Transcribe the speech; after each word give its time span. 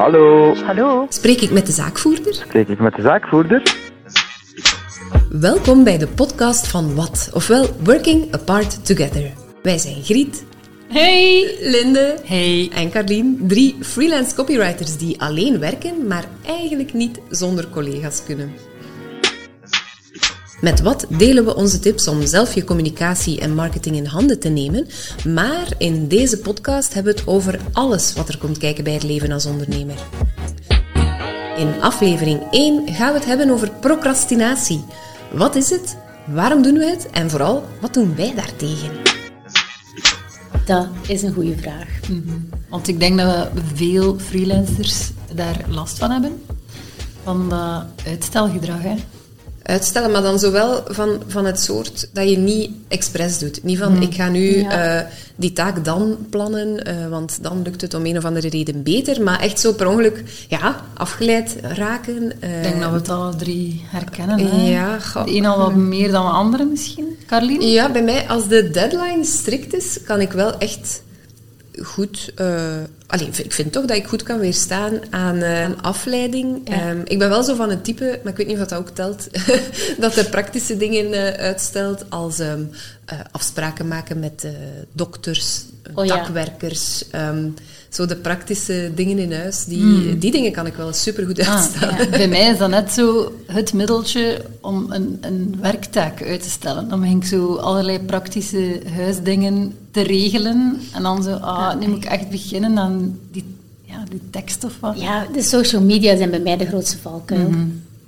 Hallo, 0.00 0.54
Hallo. 0.54 1.06
Spreek 1.08 1.40
ik 1.40 1.50
met 1.50 1.66
de 1.66 1.72
zaakvoerder? 1.72 2.34
spreek 2.34 2.68
ik 2.68 2.78
met 2.80 2.94
de 2.94 3.02
zaakvoerder? 3.02 3.62
Welkom 5.30 5.84
bij 5.84 5.98
de 5.98 6.06
podcast 6.06 6.68
van 6.68 6.94
Wat, 6.94 7.30
ofwel 7.32 7.66
Working 7.84 8.32
Apart 8.34 8.86
Together. 8.86 9.30
Wij 9.62 9.78
zijn 9.78 10.02
Griet, 10.02 10.44
Hey. 10.88 11.56
Linde 11.60 12.16
Hey. 12.24 12.70
en 12.74 12.90
Carlien, 12.90 13.38
drie 13.42 13.76
freelance 13.80 14.34
copywriters 14.34 14.96
die 14.96 15.20
alleen 15.20 15.58
werken, 15.58 16.06
maar 16.06 16.24
eigenlijk 16.46 16.92
niet 16.92 17.20
zonder 17.30 17.68
collega's 17.68 18.24
kunnen. 18.24 18.52
Met 20.60 20.80
wat 20.80 21.06
delen 21.08 21.44
we 21.44 21.54
onze 21.54 21.78
tips 21.78 22.08
om 22.08 22.26
zelf 22.26 22.54
je 22.54 22.64
communicatie 22.64 23.40
en 23.40 23.54
marketing 23.54 23.96
in 23.96 24.04
handen 24.04 24.40
te 24.40 24.48
nemen. 24.48 24.86
Maar 25.28 25.68
in 25.78 26.08
deze 26.08 26.38
podcast 26.38 26.94
hebben 26.94 27.14
we 27.14 27.20
het 27.20 27.28
over 27.28 27.60
alles 27.72 28.12
wat 28.12 28.28
er 28.28 28.38
komt 28.38 28.58
kijken 28.58 28.84
bij 28.84 28.92
het 28.92 29.02
leven 29.02 29.32
als 29.32 29.46
ondernemer. 29.46 29.94
In 31.56 31.80
aflevering 31.80 32.42
1 32.50 32.88
gaan 32.88 33.12
we 33.12 33.18
het 33.18 33.28
hebben 33.28 33.50
over 33.50 33.70
procrastinatie. 33.80 34.84
Wat 35.32 35.54
is 35.54 35.70
het? 35.70 35.96
Waarom 36.26 36.62
doen 36.62 36.78
we 36.78 36.84
het? 36.84 37.10
En 37.10 37.30
vooral, 37.30 37.64
wat 37.80 37.94
doen 37.94 38.16
wij 38.16 38.34
daartegen? 38.34 38.90
Dat 40.66 40.86
is 41.08 41.22
een 41.22 41.32
goede 41.32 41.56
vraag. 41.56 41.88
Want 42.68 42.88
ik 42.88 43.00
denk 43.00 43.18
dat 43.18 43.48
we 43.52 43.60
veel 43.74 44.18
freelancers 44.18 45.10
daar 45.34 45.64
last 45.68 45.98
van 45.98 46.10
hebben. 46.10 46.42
Van 47.22 47.48
dat 47.48 47.84
uitstelgedrag. 48.06 48.82
Hè. 48.82 48.94
Uitstellen, 49.70 50.10
maar 50.10 50.22
dan 50.22 50.38
zowel 50.38 50.82
van, 50.88 51.22
van 51.26 51.44
het 51.44 51.60
soort 51.60 52.08
dat 52.12 52.30
je 52.30 52.36
niet 52.38 52.70
expres 52.88 53.38
doet. 53.38 53.62
Niet 53.62 53.78
van, 53.78 54.02
ik 54.02 54.14
ga 54.14 54.28
nu 54.28 54.58
Ja. 54.60 54.98
eh, 54.98 55.06
die 55.36 55.52
taak 55.52 55.84
dan 55.84 56.16
plannen, 56.30 56.84
eh, 56.84 57.08
want 57.08 57.38
dan 57.42 57.62
lukt 57.62 57.80
het 57.80 57.94
om 57.94 58.06
een 58.06 58.16
of 58.16 58.24
andere 58.24 58.48
reden 58.48 58.82
beter. 58.82 59.22
Maar 59.22 59.40
echt 59.40 59.60
zo 59.60 59.72
per 59.72 59.86
ongeluk, 59.88 60.22
ja, 60.48 60.80
afgeleid 60.94 61.56
raken. 61.62 62.32
eh, 62.40 62.56
Ik 62.56 62.62
denk 62.62 62.80
dat 62.80 62.90
we 62.90 62.96
het 62.96 63.08
alle 63.08 63.36
drie 63.36 63.84
herkennen. 63.86 64.38
Hè. 64.38 64.68
Ja. 64.70 64.98
De 65.24 65.34
een 65.36 65.46
al 65.46 65.58
wat 65.58 65.74
meer 65.74 66.10
dan 66.10 66.24
de 66.24 66.32
andere 66.32 66.64
misschien. 66.64 67.16
Carlien? 67.26 67.68
Ja, 67.70 67.90
bij 67.90 68.02
mij, 68.02 68.28
als 68.28 68.48
de 68.48 68.70
deadline 68.70 69.24
strikt 69.24 69.74
is, 69.74 69.98
kan 70.04 70.20
ik 70.20 70.32
wel 70.32 70.58
echt 70.58 71.02
goed... 71.82 72.32
eh 73.10 73.20
allee, 73.20 73.28
ik 73.44 73.52
vind 73.52 73.72
toch 73.72 73.84
dat 73.84 73.96
ik 73.96 74.06
goed 74.06 74.22
kan 74.22 74.38
weerstaan 74.38 74.92
aan, 75.10 75.44
aan 75.44 75.82
afleiding. 75.82 76.60
Ja. 76.64 76.74
Ehm, 76.74 77.00
ik 77.04 77.18
ben 77.18 77.28
wel 77.28 77.42
zo 77.42 77.54
van 77.54 77.70
het 77.70 77.84
type, 77.84 78.20
maar 78.22 78.32
ik 78.32 78.38
weet 78.38 78.46
niet 78.46 78.60
of 78.60 78.66
dat 78.68 78.78
ook 78.78 78.88
telt, 78.88 79.28
dat 80.00 80.14
de 80.14 80.24
praktische 80.30 80.76
dingen 80.76 81.12
eh, 81.12 81.44
uitstelt, 81.44 82.04
als 82.08 82.38
ehm, 82.38 82.62
eh, 83.04 83.18
afspraken 83.30 83.88
maken 83.88 84.18
met 84.18 84.46
dokters, 84.92 85.62
Oh 85.94 86.04
ja. 86.04 86.16
dakwerkers... 86.16 87.04
ehm, 87.10 87.48
zo 87.88 88.06
de 88.06 88.16
praktische 88.16 88.92
dingen 88.94 89.18
in 89.18 89.32
huis, 89.32 89.64
die, 89.64 90.18
die 90.18 90.30
dingen 90.30 90.52
kan 90.52 90.66
ik 90.66 90.74
wel 90.74 90.92
supergoed 90.92 91.40
Ah, 91.40 91.54
uitstellen. 91.56 91.96
ja. 91.98 92.08
Bij 92.08 92.28
mij 92.28 92.50
is 92.50 92.58
dat 92.58 92.70
net 92.70 92.92
zo 92.92 93.32
het 93.46 93.72
middeltje 93.72 94.44
om 94.60 94.86
een, 94.92 95.18
een 95.20 95.58
werktaak 95.60 96.22
uit 96.22 96.42
te 96.42 96.50
stellen. 96.50 96.88
Dan 96.88 97.00
begin 97.00 97.16
ik 97.16 97.24
zo 97.24 97.54
allerlei 97.56 97.98
praktische 98.00 98.80
huisdingen 98.96 99.74
te 99.90 100.00
regelen. 100.02 100.80
En 100.94 101.02
dan 101.02 101.22
zo, 101.22 101.32
ah, 101.34 101.78
nu 101.78 101.86
moet 101.88 102.04
ik 102.04 102.10
echt 102.10 102.30
beginnen 102.30 102.78
aan 102.78 102.99
die, 103.30 103.44
ja, 103.82 104.04
die 104.10 104.20
tekst 104.30 104.64
of 104.64 104.80
wat. 104.80 105.00
Ja, 105.00 105.26
de 105.32 105.42
social 105.42 105.82
media 105.82 106.16
zijn 106.16 106.30
bij 106.30 106.40
mij 106.40 106.56
de 106.56 106.66
grootste 106.66 106.98
valkuil. 106.98 107.50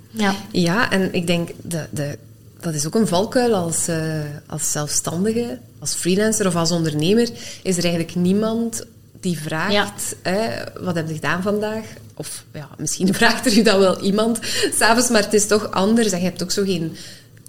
Ja. 0.09 0.35
Ja, 0.51 0.91
en 0.91 1.13
ik 1.13 1.27
denk, 1.27 1.49
de, 1.61 1.85
de, 1.89 2.17
dat 2.59 2.73
is 2.73 2.85
ook 2.85 2.95
een 2.95 3.07
valkuil 3.07 3.55
als, 3.55 3.87
eh, 3.87 4.19
als 4.47 4.71
zelfstandige, 4.71 5.59
als 5.79 5.93
freelancer 5.93 6.47
of 6.47 6.55
als 6.55 6.71
ondernemer. 6.71 7.29
Is 7.63 7.77
er 7.77 7.83
eigenlijk 7.83 8.15
niemand 8.15 8.85
die 9.19 9.39
vraagt, 9.39 10.15
hè, 10.21 10.49
wat 10.79 10.95
heb 10.95 11.07
je 11.07 11.13
gedaan 11.13 11.41
vandaag? 11.41 11.85
Of 12.13 12.45
ja, 12.53 12.69
misschien 12.77 13.13
vraagt 13.19 13.45
er 13.45 13.57
u 13.57 13.61
dan 13.61 13.79
wel 13.79 14.01
iemand 14.01 14.39
s'avonds, 14.77 15.09
maar 15.09 15.23
het 15.23 15.33
is 15.33 15.47
toch 15.47 15.71
anders. 15.71 16.11
En 16.11 16.17
je 16.17 16.25
hebt 16.25 16.43
ook 16.43 16.51
zo 16.51 16.63
geen 16.63 16.95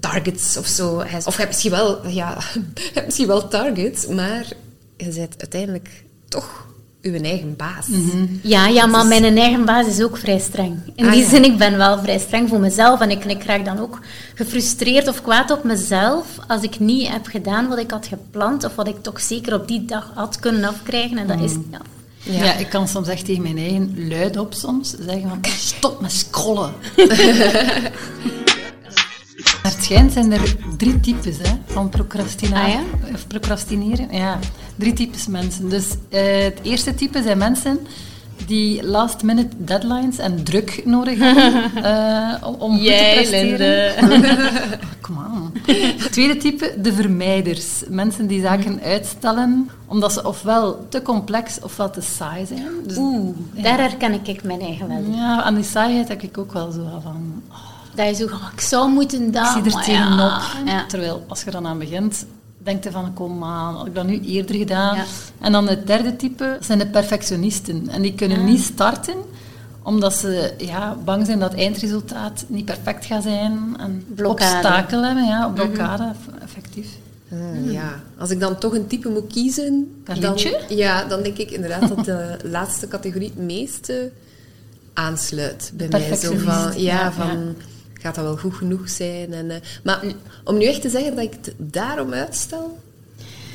targets 0.00 0.56
of 0.56 0.66
zo. 0.66 0.96
Of 0.96 1.32
je 1.32 1.40
hebt 1.40 1.48
misschien 1.48 1.70
wel, 1.70 2.06
ja, 2.06 2.38
je 2.74 2.90
hebt 2.94 3.06
misschien 3.06 3.26
wel 3.26 3.48
targets, 3.48 4.06
maar 4.06 4.46
je 4.96 5.04
bent 5.04 5.34
uiteindelijk 5.38 6.04
toch 6.28 6.66
uw 7.04 7.20
eigen 7.22 7.56
baas. 7.56 7.86
Ja, 8.42 8.66
ja, 8.66 8.86
maar 8.86 9.06
mijn 9.06 9.38
eigen 9.38 9.64
baas 9.64 9.86
is 9.86 10.02
ook 10.02 10.16
vrij 10.16 10.38
streng. 10.38 10.78
In 10.94 11.04
Ah, 11.06 11.12
die 11.12 11.22
ja. 11.22 11.28
zin, 11.28 11.44
ik 11.44 11.58
ben 11.58 11.76
wel 11.76 11.98
vrij 11.98 12.18
streng 12.18 12.48
voor 12.48 12.60
mezelf. 12.60 13.00
En 13.00 13.10
ik, 13.10 13.24
ik 13.24 13.44
raak 13.44 13.64
dan 13.64 13.78
ook 13.78 13.98
gefrustreerd 14.34 15.08
of 15.08 15.22
kwaad 15.22 15.50
op 15.50 15.64
mezelf 15.64 16.26
als 16.48 16.62
ik 16.62 16.80
niet 16.80 17.08
heb 17.08 17.26
gedaan 17.26 17.68
wat 17.68 17.78
ik 17.78 17.90
had 17.90 18.06
gepland. 18.06 18.64
Of 18.64 18.74
wat 18.74 18.88
ik 18.88 19.02
toch 19.02 19.20
zeker 19.20 19.54
op 19.54 19.68
die 19.68 19.84
dag 19.84 20.10
had 20.14 20.38
kunnen 20.40 20.64
afkrijgen. 20.64 21.18
En 21.18 21.26
dat 21.26 21.40
is... 21.40 21.52
Ja. 21.70 21.80
Ja. 22.44 22.54
ik 22.54 22.68
kan 22.68 22.88
soms 22.88 23.08
echt 23.08 23.24
tegen 23.24 23.42
mijn 23.42 23.58
eigen 23.58 24.08
luid 24.08 24.36
op 24.36 24.54
soms 24.54 24.94
zeggen 25.06 25.28
van 25.28 25.40
stop 25.58 26.00
met 26.00 26.12
scrollen. 26.12 26.72
Schijnt 29.84 30.12
zijn 30.12 30.32
er 30.32 30.56
drie 30.76 31.00
types 31.00 31.38
hè, 31.38 31.54
van 31.66 31.88
procrastineren. 31.88 32.62
Ah, 32.62 33.14
Of 33.14 33.26
procrastineren. 33.26 34.08
Ja, 34.10 34.38
drie 34.76 34.92
types 34.92 35.26
mensen. 35.26 35.68
Dus 35.68 35.86
eh, 36.08 36.42
het 36.42 36.58
eerste 36.62 36.94
type 36.94 37.22
zijn 37.22 37.38
mensen 37.38 37.78
die 38.46 38.84
last 38.86 39.22
minute 39.22 39.56
deadlines 39.58 40.18
en 40.18 40.44
druk 40.44 40.82
nodig 40.84 41.18
hebben 41.18 41.52
eh, 41.84 42.48
om, 42.58 42.78
goed 42.78 42.86
te 42.86 43.12
presteren. 43.14 43.92
Kom 45.00 45.18
aan. 45.18 45.52
Het 45.66 46.12
tweede 46.12 46.36
type, 46.36 46.74
de 46.82 46.92
vermijders. 46.92 47.82
Mensen 47.88 48.26
die 48.26 48.40
zaken 48.42 48.80
uitstellen 48.82 49.70
omdat 49.86 50.12
ze 50.12 50.26
ofwel 50.26 50.86
te 50.88 51.02
complex 51.02 51.58
ofwel 51.62 51.90
te 51.90 52.00
saai 52.00 52.46
zijn. 52.46 52.68
Dus, 52.86 52.96
Oeh, 52.96 53.36
daar 53.52 53.78
herken 53.78 54.20
ik 54.22 54.42
mijn 54.42 54.60
eigen 54.60 54.88
wel. 54.88 55.02
Ja, 55.16 55.42
aan 55.42 55.54
die 55.54 55.64
saaiheid 55.64 56.08
heb 56.08 56.22
ik 56.22 56.38
ook 56.38 56.52
wel 56.52 56.70
zo 56.70 57.00
van... 57.02 57.42
oh, 57.50 57.73
Dat 57.94 58.08
je 58.08 58.14
zo, 58.14 58.24
oh, 58.24 58.48
ik 58.52 58.60
zou 58.60 58.90
moeten 58.90 59.32
dat, 59.32 59.44
ik 59.44 59.52
zie 59.52 59.62
er 59.64 59.72
maar 59.72 59.84
tegenop. 59.84 60.18
ja. 60.66 60.72
Ja. 60.72 60.86
Terwijl, 60.86 61.24
als 61.28 61.42
je 61.42 61.50
dan 61.50 61.66
aan 61.66 61.78
begint, 61.78 62.26
denk 62.58 62.84
je 62.84 62.90
van, 62.90 63.12
kom 63.14 63.44
aan, 63.44 63.74
had 63.74 63.86
ik 63.86 63.94
dat 63.94 64.06
nu 64.06 64.20
eerder 64.20 64.56
gedaan? 64.56 64.96
Ja. 64.96 65.04
En 65.40 65.52
dan 65.52 65.68
het 65.68 65.86
derde 65.86 66.16
type 66.16 66.56
zijn 66.60 66.78
de 66.78 66.86
perfectionisten. 66.86 67.88
En 67.88 68.02
die 68.02 68.14
kunnen 68.14 68.44
niet 68.44 68.60
starten, 68.62 69.14
omdat 69.82 70.14
ze 70.14 70.52
ja, 70.58 70.96
bang 71.04 71.26
zijn 71.26 71.38
dat 71.38 71.50
het 71.50 71.60
eindresultaat 71.60 72.44
niet 72.48 72.64
perfect 72.64 73.04
gaat 73.04 73.22
zijn. 73.22 73.74
En 73.78 74.04
Blokkade. 74.14 74.54
obstakel 74.54 75.02
hebben, 75.04 75.24
ja, 75.24 75.48
blokkade, 75.48 76.02
eff- 76.04 76.42
effectief. 76.42 76.86
Ah, 77.32 77.72
Ja, 77.72 78.00
als 78.18 78.30
ik 78.30 78.40
dan 78.40 78.58
toch 78.58 78.74
een 78.74 78.86
type 78.86 79.08
moet 79.08 79.32
kiezen, 79.32 80.02
dan, 80.20 80.38
ja, 80.68 81.04
dan 81.04 81.22
denk 81.22 81.36
ik 81.36 81.50
inderdaad 81.50 81.88
dat 81.88 82.04
de 82.04 82.36
laatste 82.56 82.88
categorie 82.88 83.28
het 83.34 83.44
meeste 83.44 84.10
aansluit 84.92 85.72
bij 85.74 85.88
mij. 85.90 86.16
Zo 86.16 86.32
van, 86.36 86.72
ja, 86.76 87.00
Ja, 87.00 87.12
van 87.12 87.54
gaat 88.04 88.14
dat 88.14 88.24
wel 88.24 88.36
goed 88.36 88.54
genoeg 88.54 88.88
zijn? 88.88 89.32
En, 89.32 89.50
eh, 89.50 89.56
maar 89.82 90.02
om 90.44 90.58
nu 90.58 90.64
echt 90.64 90.80
te 90.80 90.88
zeggen 90.88 91.14
dat 91.14 91.24
ik 91.24 91.32
het 91.40 91.54
daarom 91.56 92.12
uitstel, 92.12 92.78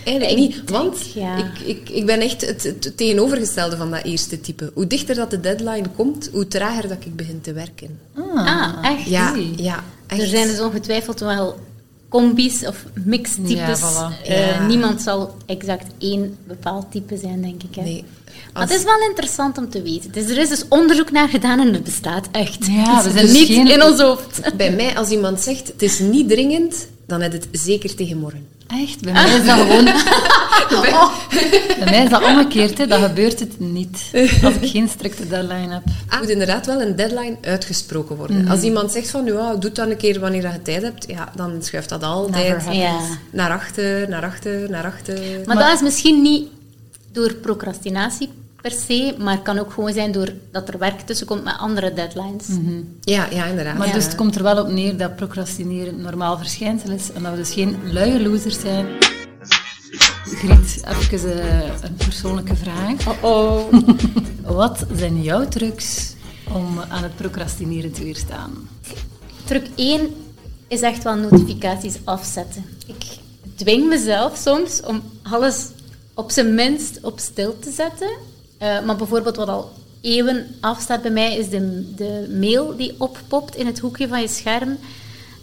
eigenlijk 0.05 0.37
Ik 0.37 0.37
niet. 0.37 0.55
denk, 0.55 0.69
Want 0.69 1.13
ja. 1.13 1.37
ik, 1.37 1.59
ik, 1.59 1.89
ik 1.89 2.05
ben 2.05 2.19
echt 2.19 2.45
het, 2.47 2.63
het 2.63 2.97
tegenovergestelde 2.97 3.77
van 3.77 3.91
dat 3.91 4.03
eerste 4.03 4.41
type. 4.41 4.71
Hoe 4.73 4.88
dichter 4.88 5.15
dat 5.15 5.29
de 5.31 5.39
deadline 5.39 5.89
komt, 5.95 6.29
hoe 6.33 6.47
trager 6.47 6.88
dat 6.88 6.97
ik 7.05 7.15
begin 7.15 7.41
te 7.41 7.53
werken. 7.53 7.99
Ah, 8.35 8.73
echt? 8.81 9.05
Ja, 9.05 9.35
ja 9.55 9.83
echt. 10.07 10.21
Er 10.21 10.27
zijn 10.27 10.47
dus 10.47 10.59
ongetwijfeld 10.59 11.19
wel 11.19 11.59
combis 12.09 12.65
of 12.67 12.85
mixtypes. 13.05 13.51
Ja, 13.53 13.77
voilà. 13.77 14.25
Eh, 14.25 14.47
Ja. 14.49 14.65
Niemand 14.67 15.01
zal 15.01 15.35
exact 15.45 15.85
één 15.97 16.37
bepaald 16.47 16.91
type 16.91 17.17
zijn, 17.17 17.41
denk 17.41 17.63
ik. 17.63 17.75
Hè. 17.75 17.81
Nee. 17.81 18.03
Maar 18.53 18.61
het 18.63 18.71
is 18.71 18.83
wel 18.83 18.99
interessant 19.09 19.57
om 19.57 19.69
te 19.69 19.81
weten. 19.81 20.11
Dus 20.11 20.29
er 20.29 20.37
is 20.37 20.49
dus 20.49 20.65
onderzoek 20.69 21.11
naar 21.11 21.27
gedaan 21.29 21.59
en 21.59 21.73
het 21.73 21.83
bestaat 21.83 22.27
echt. 22.31 22.65
Ja, 22.65 22.95
Het 22.95 23.03
we 23.03 23.09
is 23.09 23.13
zijn 23.15 23.25
dus 23.25 23.37
niet 23.39 23.47
geen- 23.47 23.67
in 23.71 23.83
ons 23.83 23.99
hoofd. 24.01 24.57
Bij 24.57 24.71
mij, 24.75 24.97
als 24.97 25.09
iemand 25.09 25.41
zegt 25.41 25.67
het 25.67 25.81
is 25.81 25.99
niet 25.99 26.29
dringend, 26.29 26.87
dan 27.07 27.21
heb 27.21 27.31
je 27.31 27.37
het 27.37 27.47
zeker 27.51 27.95
tegen 27.95 28.17
morgen. 28.17 28.47
Echt? 28.69 29.02
Bij 29.02 29.13
mij 29.13 29.38
is 29.38 29.46
dat 29.46 29.59
gewoon... 29.59 29.85
Bij 31.80 31.90
mij 31.90 32.03
is 32.03 32.09
dat 32.09 32.24
omgekeerd, 32.24 32.78
hè. 32.78 32.88
dat 32.88 33.02
gebeurt 33.02 33.40
het 33.40 33.59
niet. 33.59 34.12
Als 34.44 34.53
ik 34.53 34.69
geen 34.69 34.90
strikte 34.90 35.28
deadline 35.28 35.74
heb. 35.74 35.84
Er 36.10 36.19
moet 36.19 36.30
inderdaad 36.30 36.66
wel 36.66 36.81
een 36.81 36.95
deadline 36.95 37.38
uitgesproken 37.42 38.16
worden. 38.16 38.42
Mhm. 38.42 38.51
Als 38.51 38.62
iemand 38.62 38.92
zegt 38.92 39.10
van, 39.10 39.25
ja, 39.25 39.56
doe 39.56 39.71
dan 39.71 39.89
een 39.89 39.98
keer 39.98 40.19
wanneer 40.19 40.42
je 40.42 40.62
tijd 40.62 40.81
hebt, 40.81 41.06
ja, 41.07 41.31
dan 41.36 41.63
schuift 41.63 41.89
dat 41.89 42.04
altijd. 42.04 42.66
Ja. 42.71 43.00
naar 43.31 43.51
achter, 43.51 44.10
naar 44.10 44.24
achter, 44.24 44.69
naar 44.69 44.86
achter. 44.86 45.19
Maar, 45.45 45.57
dat 45.57 45.74
is 45.74 45.81
misschien 45.81 46.22
niet 46.22 46.48
door 47.12 47.33
procrastinatie 47.33 48.30
per 48.61 48.71
se, 48.71 49.15
maar 49.19 49.33
het 49.33 49.44
kan 49.44 49.59
ook 49.59 49.73
gewoon 49.73 49.94
zijn 49.94 50.11
doordat 50.11 50.69
er 50.69 50.77
werk 50.77 51.00
tussen 51.00 51.27
komt 51.27 51.44
met 51.44 51.57
andere 51.57 51.94
deadlines. 51.94 52.47
Ja, 53.01 53.27
ja, 53.31 53.45
inderdaad. 53.45 53.77
Maar 53.77 53.88
ja. 53.88 53.94
dus 53.94 54.03
het 54.03 54.15
komt 54.15 54.35
er 54.35 54.44
wel 54.44 54.63
op 54.63 54.67
neer 54.67 54.97
dat 54.97 55.15
procrastineren 55.15 55.94
een 55.94 56.01
normaal 56.01 56.38
verschijnsel 56.38 56.89
is 56.89 57.11
en 57.11 57.23
dat 57.23 57.31
we 57.31 57.38
dus 57.38 57.53
geen 57.53 57.77
luie 57.83 58.21
losers 58.21 58.59
zijn. 58.59 58.88
Griet, 60.23 60.83
even 60.88 61.41
eh, 61.41 61.59
een 61.81 61.95
persoonlijke 61.95 62.56
vraag. 62.56 63.21
Oh. 63.21 63.73
Wat 64.44 64.85
zijn 64.95 65.21
jouw 65.21 65.47
trucs 65.47 66.13
om 66.53 66.79
aan 66.89 67.03
het 67.03 67.15
procrastineren 67.15 67.91
te 67.91 68.03
weerstaan? 68.03 68.69
Truc 69.44 69.67
1 69.75 70.09
is 70.67 70.81
echt 70.81 71.03
wel 71.03 71.15
notificaties 71.15 71.95
afzetten. 72.03 72.65
Ik 72.85 73.03
dwing 73.55 73.88
mezelf 73.88 74.38
soms 74.38 74.81
om 74.81 75.01
alles 75.23 75.67
op 76.13 76.31
zijn 76.31 76.55
minst 76.55 77.00
op 77.01 77.19
stil 77.19 77.59
te 77.59 77.71
zetten. 77.71 78.09
Eh, 78.59 78.81
maar 78.81 78.95
bijvoorbeeld 78.95 79.35
wat 79.35 79.47
al 79.47 79.71
eeuwen 80.01 80.56
afstaat 80.59 81.01
bij 81.01 81.11
mij, 81.11 81.38
is 81.38 81.50
de, 81.50 81.94
de 81.95 82.35
mail 82.39 82.75
die 82.75 82.95
oppopt 82.97 83.56
in 83.56 83.65
het 83.65 83.79
hoekje 83.79 84.07
van 84.07 84.21
je 84.21 84.27
scherm. 84.27 84.77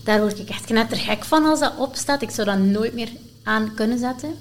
Daar 0.05 0.21
word 0.21 0.39
ik 0.39 0.49
echt 0.49 0.65
knettergek 0.65 1.25
van 1.25 1.45
als 1.45 1.61
dat 1.61 1.73
opstaat. 1.77 2.23
Ik 2.23 2.31
zou 2.31 2.47
dat 2.47 2.59
nooit 2.59 2.95
meer 2.95 3.11
aan 3.43 3.75
kunnen 3.75 3.99
zetten. 3.99 4.35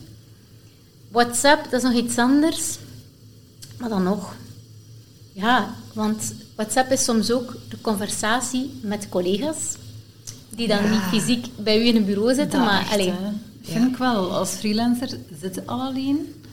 WhatsApp, 1.11 1.63
dat 1.63 1.73
is 1.73 1.89
nog 1.89 2.03
iets 2.03 2.17
anders. 2.17 2.77
Maar 3.77 3.89
dan 3.89 4.03
nog. 4.03 4.35
Ja, 5.31 5.75
want 5.93 6.33
WhatsApp 6.55 6.91
is 6.91 7.03
soms 7.03 7.31
ook 7.31 7.55
de 7.69 7.81
conversatie 7.81 8.79
met 8.81 9.09
collega's. 9.09 9.75
Die 10.49 10.67
dan 10.67 10.89
niet 10.91 11.01
fysiek 11.01 11.45
bij 11.57 11.81
u 11.81 11.85
in 11.85 11.95
een 11.95 12.05
bureau 12.05 12.33
zitten, 12.33 12.59
Dat 12.59 12.67
maar... 12.67 12.81
echt, 12.81 12.91
allee, 12.91 13.09
hè. 13.09 13.31
Vind 13.61 13.91
ik 13.91 13.97
wel. 13.97 14.33
Als 14.35 14.49
freelancer 14.49 15.17
zit 15.41 15.67
al 15.67 15.81
alleen. 15.81 16.43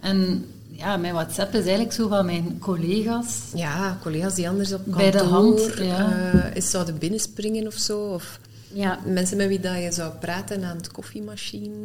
En 0.00 0.46
ja, 0.72 0.96
mijn 0.96 1.14
WhatsApp 1.14 1.54
is 1.54 1.60
eigenlijk 1.60 1.92
zo 1.92 2.08
van 2.08 2.26
mijn 2.26 2.58
collega's. 2.58 3.38
Ja, 3.54 3.98
collega's 4.02 4.34
die 4.34 4.48
anders 4.48 4.72
op 4.72 4.80
kantoor 4.84 5.00
Bij 5.00 5.10
de 5.10 5.18
hand, 5.24 5.60
ja. 5.78 6.50
eens 6.54 6.70
zouden 6.70 6.98
binnenspringen 6.98 7.66
of 7.66 7.74
zo. 7.74 8.00
Of 8.00 8.38
ja, 8.72 8.98
mensen 9.04 9.36
met 9.36 9.48
wie 9.48 9.60
dat 9.60 9.82
je 9.82 9.92
zou 9.92 10.12
praten 10.20 10.64
aan 10.64 10.76
het 10.76 10.90
koffiemachine. 10.92 11.76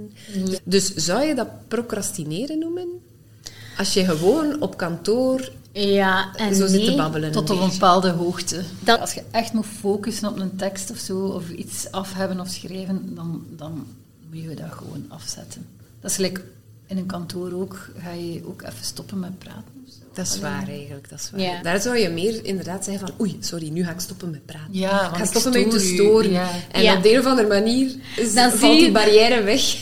Dus 0.64 0.94
zou 0.94 1.24
je 1.24 1.36
dat 1.36 1.48
procrastineren 1.68 2.60
noemen? 2.60 2.88
Als 3.78 3.94
je 3.94 4.06
gewoon 4.06 4.62
op 4.62 4.78
kantoor 4.78 5.52
ja 5.72 6.36
en 6.36 6.56
zo 6.56 6.68
zit 6.68 6.86
te 6.86 6.96
babbelen. 6.96 7.32
Tot 7.32 7.50
op 7.50 7.60
een 7.60 7.70
bepaalde 7.70 8.10
hoogte. 8.10 8.62
Dat- 8.80 9.00
Als 9.00 9.14
je 9.14 9.24
echt 9.32 9.54
moet 9.54 9.66
focussen 9.66 10.30
op 10.30 10.40
een 10.40 10.56
tekst 10.56 10.92
of 10.92 10.98
zo, 10.98 11.20
of 11.20 11.50
iets 11.50 11.92
af 11.92 12.14
hebben 12.14 12.40
of 12.40 12.48
schrijven, 12.50 13.16
dan, 13.16 13.46
dan 13.56 13.88
moet 14.32 14.42
je 14.42 14.56
dat 14.56 14.72
gewoon 14.72 15.06
afzetten. 15.08 15.66
Dat 16.02 16.10
is 16.10 16.16
gelijk 16.16 16.44
in 16.88 16.98
een 16.98 17.06
kantoor 17.06 17.52
ook, 17.54 17.90
ga 18.04 18.12
je 18.12 18.42
ook 18.46 18.62
even 18.62 18.86
stoppen 18.86 19.20
met 19.20 19.40
praten. 19.40 19.64
Of 19.88 19.94
zo. 19.94 20.00
Dat 20.14 20.26
is 20.28 20.40
waar 20.40 20.68
eigenlijk, 20.68 21.10
dat 21.10 21.20
is 21.20 21.30
waar. 21.32 21.42
Ja. 21.42 21.62
Daar 21.62 21.82
zou 21.82 21.98
je 21.98 22.10
meer 22.10 22.46
inderdaad 22.46 22.84
zeggen 22.86 23.08
van 23.08 23.16
oei, 23.22 23.38
sorry, 23.40 23.70
nu 23.70 23.84
ga 23.84 23.92
ik 23.92 24.00
stoppen 24.00 24.30
met 24.30 24.46
praten. 24.46 24.68
Ja, 24.72 25.10
ik 25.10 25.16
ga 25.16 25.24
ik 25.24 25.30
stoppen 25.30 25.52
met 25.62 25.72
te 25.72 25.80
storen. 25.80 26.32
ja. 26.32 26.50
En 26.72 26.82
Ja. 26.82 26.96
op 26.98 27.04
de 27.04 27.12
een 27.14 27.20
of 27.20 27.26
andere 27.26 27.48
manier 27.48 27.92
is, 28.16 28.34
Dan 28.34 28.52
valt 28.52 28.80
die 28.80 28.92
barrière 28.92 29.42
weg. 29.44 29.62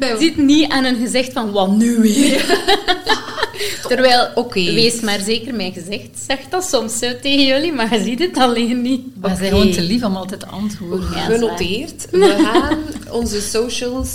Je 0.00 0.16
ziet 0.18 0.36
niet 0.36 0.70
aan 0.70 0.84
een 0.84 0.96
gezicht 0.96 1.32
van, 1.32 1.50
wat 1.52 1.70
nu 1.76 2.00
weer? 2.00 2.44
Terwijl, 3.88 4.28
Oké. 4.34 4.64
wees 4.64 5.00
maar 5.00 5.20
zeker, 5.20 5.54
mijn 5.54 5.72
gezicht 5.72 6.08
zegt 6.26 6.50
dat 6.50 6.64
soms 6.64 6.98
zo 6.98 7.06
tegen 7.22 7.46
jullie, 7.46 7.72
maar 7.72 7.94
je 7.98 8.02
ziet 8.04 8.18
het 8.18 8.36
alleen 8.36 8.82
niet. 8.82 9.20
Maar 9.20 9.30
ze 9.30 9.36
zijn 9.36 9.50
gewoon 9.50 9.70
te 9.70 9.82
lief 9.82 10.04
om 10.04 10.16
altijd 10.16 10.40
te 10.40 10.46
antwoorden. 10.46 11.08
Genoteerd. 11.08 12.06
We 12.10 12.36
gaan 12.44 12.78
onze 13.10 13.40
socials 13.40 14.10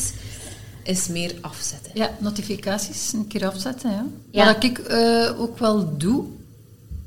eens 0.84 1.08
meer 1.08 1.34
afzetten. 1.42 1.92
Ja, 1.94 2.10
notificaties 2.20 3.14
een 3.14 3.28
keer 3.28 3.46
afzetten. 3.46 3.90
Ja. 3.92 4.06
Ja. 4.32 4.46
Wat 4.54 4.64
ik 4.64 4.78
eh, 4.78 5.40
ook 5.40 5.60
wel 5.60 5.98
doe, 5.98 6.24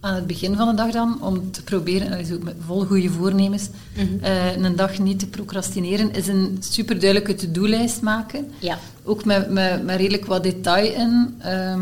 aan 0.00 0.15
het 0.15 0.26
begin 0.26 0.56
van 0.56 0.69
de 0.69 0.75
dag 0.75 0.91
dan, 0.91 1.23
om 1.23 1.50
te 1.50 1.62
proberen, 1.62 2.06
en 2.06 2.11
dat 2.19 2.21
is 2.29 2.32
ook 2.32 2.43
met 2.43 2.55
vol 2.67 2.85
goede 2.85 3.11
voornemens, 3.11 3.69
Mhm. 3.97 4.25
eh, 4.25 4.56
een 4.56 4.76
dag 4.76 4.99
niet 4.99 5.19
te 5.19 5.26
procrastineren, 5.26 6.12
is 6.15 6.26
een 6.26 6.56
superduidelijke 6.61 7.35
to-do-lijst 7.35 8.00
maken. 8.03 8.50
Ja. 8.59 8.79
Ook 9.05 9.25
met, 9.25 9.50
met, 9.50 9.85
met 9.85 9.97
redelijk 9.97 10.26
wat 10.26 10.43
detail 10.43 10.93
in, 10.94 11.35
ehm, 11.38 11.81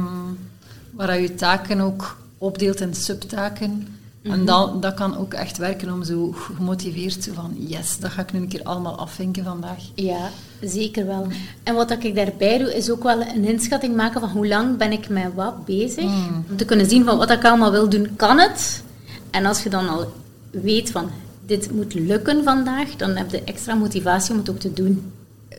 waar 0.91 1.21
je 1.21 1.35
taken 1.35 1.81
ook 1.81 2.17
opdeelt 2.39 2.81
in 2.81 2.95
subtaken. 2.95 3.87
Mhm. 4.23 4.33
En 4.33 4.45
dat, 4.45 4.83
dat 4.83 4.95
kan 4.95 5.17
ook 5.17 5.35
echt 5.35 5.59
werken 5.59 5.93
om 5.93 6.05
zo 6.05 6.35
gemotiveerd 6.57 7.25
zo 7.25 7.33
van, 7.35 7.55
yes, 7.59 7.99
dat 7.99 8.11
ga 8.11 8.23
ik 8.23 8.33
nu 8.33 8.39
een 8.41 8.49
keer 8.49 8.63
allemaal 8.63 8.99
afvinken 8.99 9.45
vandaag. 9.45 9.79
Ja, 9.95 10.31
zeker 10.61 11.07
wel. 11.07 11.27
En 11.63 11.75
wat 11.75 11.91
ik 11.91 12.15
daarbij 12.15 12.59
doe, 12.59 12.75
is 12.75 12.91
ook 12.91 13.03
wel 13.03 13.21
een 13.21 13.45
inschatting 13.45 13.97
maken 13.97 14.21
van 14.21 14.31
hoe 14.31 14.47
lang 14.49 14.77
ben 14.77 14.93
ik 14.93 15.09
met 15.09 15.35
wat 15.35 15.65
bezig. 15.65 16.05
Om 16.51 16.57
te 16.57 16.65
kunnen 16.65 16.89
zien 16.89 17.05
van 17.05 17.17
wat 17.19 17.31
ik 17.31 17.45
allemaal 17.45 17.71
wil 17.71 17.89
doen, 17.89 18.17
kan 18.17 18.39
het? 18.39 18.83
En 19.31 19.47
als 19.47 19.63
je 19.63 19.69
dan 19.71 19.89
al 19.89 20.13
weet 20.51 20.91
van 20.91 21.11
dit 21.47 21.73
moet 21.73 21.95
lukken 21.95 22.45
vandaag, 22.45 22.97
dan 22.97 23.11
heb 23.17 23.31
je 23.31 23.43
extra 23.45 23.75
motivatie 23.75 24.33
om 24.33 24.39
het 24.39 24.51
ook 24.51 24.59
te 24.59 24.73
doen. 24.73 25.13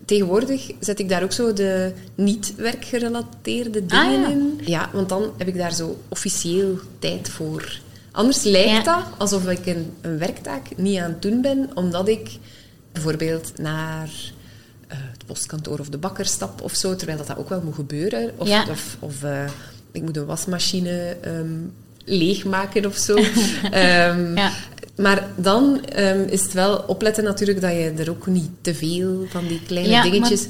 Tegenwoordig 0.06 0.72
zet 0.80 1.00
ik 1.00 1.10
daar 1.10 1.24
ook 1.24 1.32
zo 1.32 1.54
de 1.54 1.94
niet 2.16 2.54
werkgerelateerde 2.56 3.84
Ah, 3.88 4.02
dingen 4.02 4.22
ja. 4.22 4.30
in. 4.30 4.60
Ja, 4.66 4.90
want 4.94 5.10
dan 5.10 5.24
heb 5.38 5.48
ik 5.48 5.58
daar 5.58 5.74
zo 5.74 5.98
officieel 6.08 6.76
tijd 7.00 7.30
voor. 7.30 7.80
Anders 8.14 8.44
lijkt 8.44 8.70
Ja. 8.70 8.84
dat 8.84 9.04
alsof 9.18 9.48
ik 9.50 9.66
een, 9.66 9.92
een 10.02 10.18
werktaak 10.18 10.68
niet 10.78 11.00
aan 11.00 11.10
het 11.12 11.22
doen 11.22 11.42
ben, 11.42 11.70
omdat 11.74 12.08
ik 12.08 12.30
bijvoorbeeld 12.92 13.52
naar 13.58 14.10
eh, 14.88 14.98
het 15.12 15.26
postkantoor 15.26 15.80
of 15.80 15.90
de 15.90 15.98
bakker 15.98 16.26
stap 16.26 16.62
of 16.62 16.74
zo, 16.76 16.96
terwijl 16.96 17.18
dat, 17.18 17.28
dat 17.28 17.38
ook 17.38 17.50
wel 17.50 17.62
moet 17.64 17.76
gebeuren. 17.76 18.32
Of, 18.38 18.48
Ja. 18.48 18.66
of, 18.70 18.98
of 19.00 19.24
eh, 19.24 19.46
ik 19.92 20.02
moet 20.02 20.18
een 20.18 20.26
wasmachine 20.26 21.18
ehm, 21.22 21.54
leegmaken 22.06 22.86
of 22.86 22.96
zo. 22.98 23.16
Ehm, 23.72 24.36
Ja. 24.38 24.52
Maar 24.96 25.28
dan 25.36 25.86
ehm, 25.86 26.22
is 26.30 26.42
het 26.42 26.54
wel 26.54 26.78
opletten 26.88 27.24
natuurlijk 27.24 27.62
dat 27.62 27.72
je 27.72 27.94
er 27.98 28.10
ook 28.10 28.28
niet 28.28 28.50
te 28.62 28.76
veel 28.76 29.26
van 29.30 29.48
die 29.48 29.62
kleine 29.68 29.92
Ja, 29.92 30.02
dingetjes... 30.04 30.48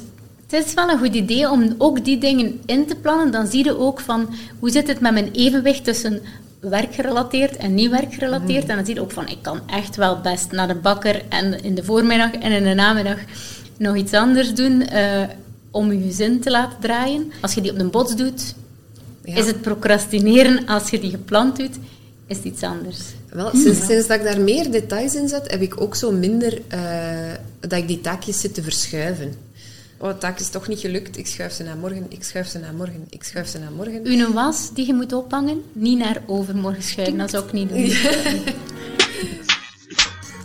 Het 0.48 0.66
is 0.66 0.74
wel 0.74 0.88
een 0.88 0.98
goed 0.98 1.14
idee 1.14 1.50
om 1.50 1.74
ook 1.78 2.04
die 2.04 2.18
dingen 2.18 2.60
in 2.66 2.86
te 2.86 2.94
plannen. 2.94 3.30
Dan 3.32 3.46
zie 3.46 3.64
je 3.64 3.78
ook 3.78 4.00
van 4.00 4.34
hoe 4.58 4.70
zit 4.70 4.86
het 4.88 5.00
met 5.00 5.12
mijn 5.12 5.30
evenwicht 5.32 5.84
tussen 5.84 6.20
werkgerelateerd 6.68 7.56
en 7.56 7.74
niet 7.74 7.90
werkgerelateerd. 7.90 8.66
En 8.68 8.76
dan 8.76 8.84
zie 8.84 8.94
je 8.94 9.00
ook 9.00 9.10
van 9.10 9.28
ik 9.28 9.38
kan 9.42 9.60
echt 9.70 9.96
wel 9.96 10.20
best 10.20 10.50
naar 10.52 10.68
de 10.68 10.74
bakker 10.74 11.22
en 11.28 11.62
in 11.62 11.74
de 11.74 11.84
voormiddag 11.84 12.32
en 12.32 12.52
in 12.52 12.62
de 12.64 12.74
namiddag 12.74 13.18
nog 13.76 13.96
iets 13.96 14.12
anders 14.12 14.54
doen 14.54 14.82
eh, 14.86 15.22
om 15.70 15.92
je 15.92 16.02
gezin 16.02 16.40
te 16.40 16.50
laten 16.50 16.78
draaien. 16.80 17.32
Als 17.40 17.54
je 17.54 17.60
die 17.60 17.70
op 17.72 17.78
de 17.78 17.84
bots 17.84 18.16
doet, 18.16 18.54
Ja. 19.24 19.36
is 19.36 19.46
het 19.46 19.60
procrastineren. 19.60 20.66
Als 20.66 20.90
je 20.90 21.00
die 21.00 21.10
gepland 21.10 21.56
doet, 21.56 21.78
is 22.26 22.36
het 22.36 22.44
iets 22.46 22.62
anders. 22.62 22.98
Wel, 23.28 23.50
sinds, 23.56 23.86
sinds 23.86 24.06
dat 24.06 24.18
ik 24.18 24.24
daar 24.24 24.40
meer 24.40 24.70
details 24.70 25.14
in 25.14 25.28
zet, 25.28 25.50
heb 25.50 25.60
ik 25.60 25.80
ook 25.80 25.94
zo 25.94 26.12
minder 26.12 26.60
eh, 26.68 26.80
dat 27.60 27.72
ik 27.72 27.88
die 27.88 28.00
taakjes 28.00 28.40
zit 28.40 28.54
te 28.54 28.62
verschuiven. 28.62 29.34
Oh, 30.04 30.10
de 30.10 30.18
taak 30.18 30.38
is 30.40 30.48
toch 30.48 30.68
niet 30.68 30.78
gelukt. 30.80 31.18
Ik 31.18 31.26
schuif 31.26 31.52
ze 31.52 31.62
naar 31.62 31.76
morgen, 31.76 32.06
ik 32.08 32.24
schuif 32.24 32.48
ze 32.48 32.58
naar 32.58 32.74
morgen, 32.74 33.06
ik 33.10 33.22
schuif 33.24 33.48
ze 33.48 33.58
naar 33.58 33.72
morgen. 33.72 34.00
Uw 34.04 34.32
was 34.32 34.70
die 34.74 34.86
je 34.86 34.94
moet 34.94 35.12
ophangen, 35.12 35.62
niet 35.72 35.98
naar 35.98 36.22
overmorgen 36.26 36.82
schuiven. 36.82 37.18
Dat 37.18 37.30
zou 37.30 37.44
ik 37.44 37.52
niet 37.52 37.68
doen. 37.68 37.92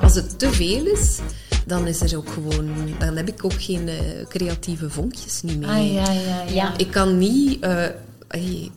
Als 0.01 0.15
het 0.15 0.39
te 0.39 0.51
veel 0.51 0.85
is, 0.85 1.19
dan 1.65 1.87
is 1.87 2.01
er 2.01 2.17
ook 2.17 2.29
gewoon... 2.29 2.69
Dan 2.99 3.15
heb 3.17 3.27
ik 3.27 3.45
ook 3.45 3.53
geen 3.61 3.87
eh, 3.87 3.95
creatieve 4.29 4.89
vonkjes 4.89 5.41
niet 5.41 5.59
meer. 5.59 5.69
Ah, 5.69 5.93
ja, 5.93 6.11
ja, 6.11 6.43
ja. 6.53 6.77
Ik 6.77 6.91
kan 6.91 7.17
niet... 7.17 7.63
eh, 7.63 7.83
hey, 8.27 8.71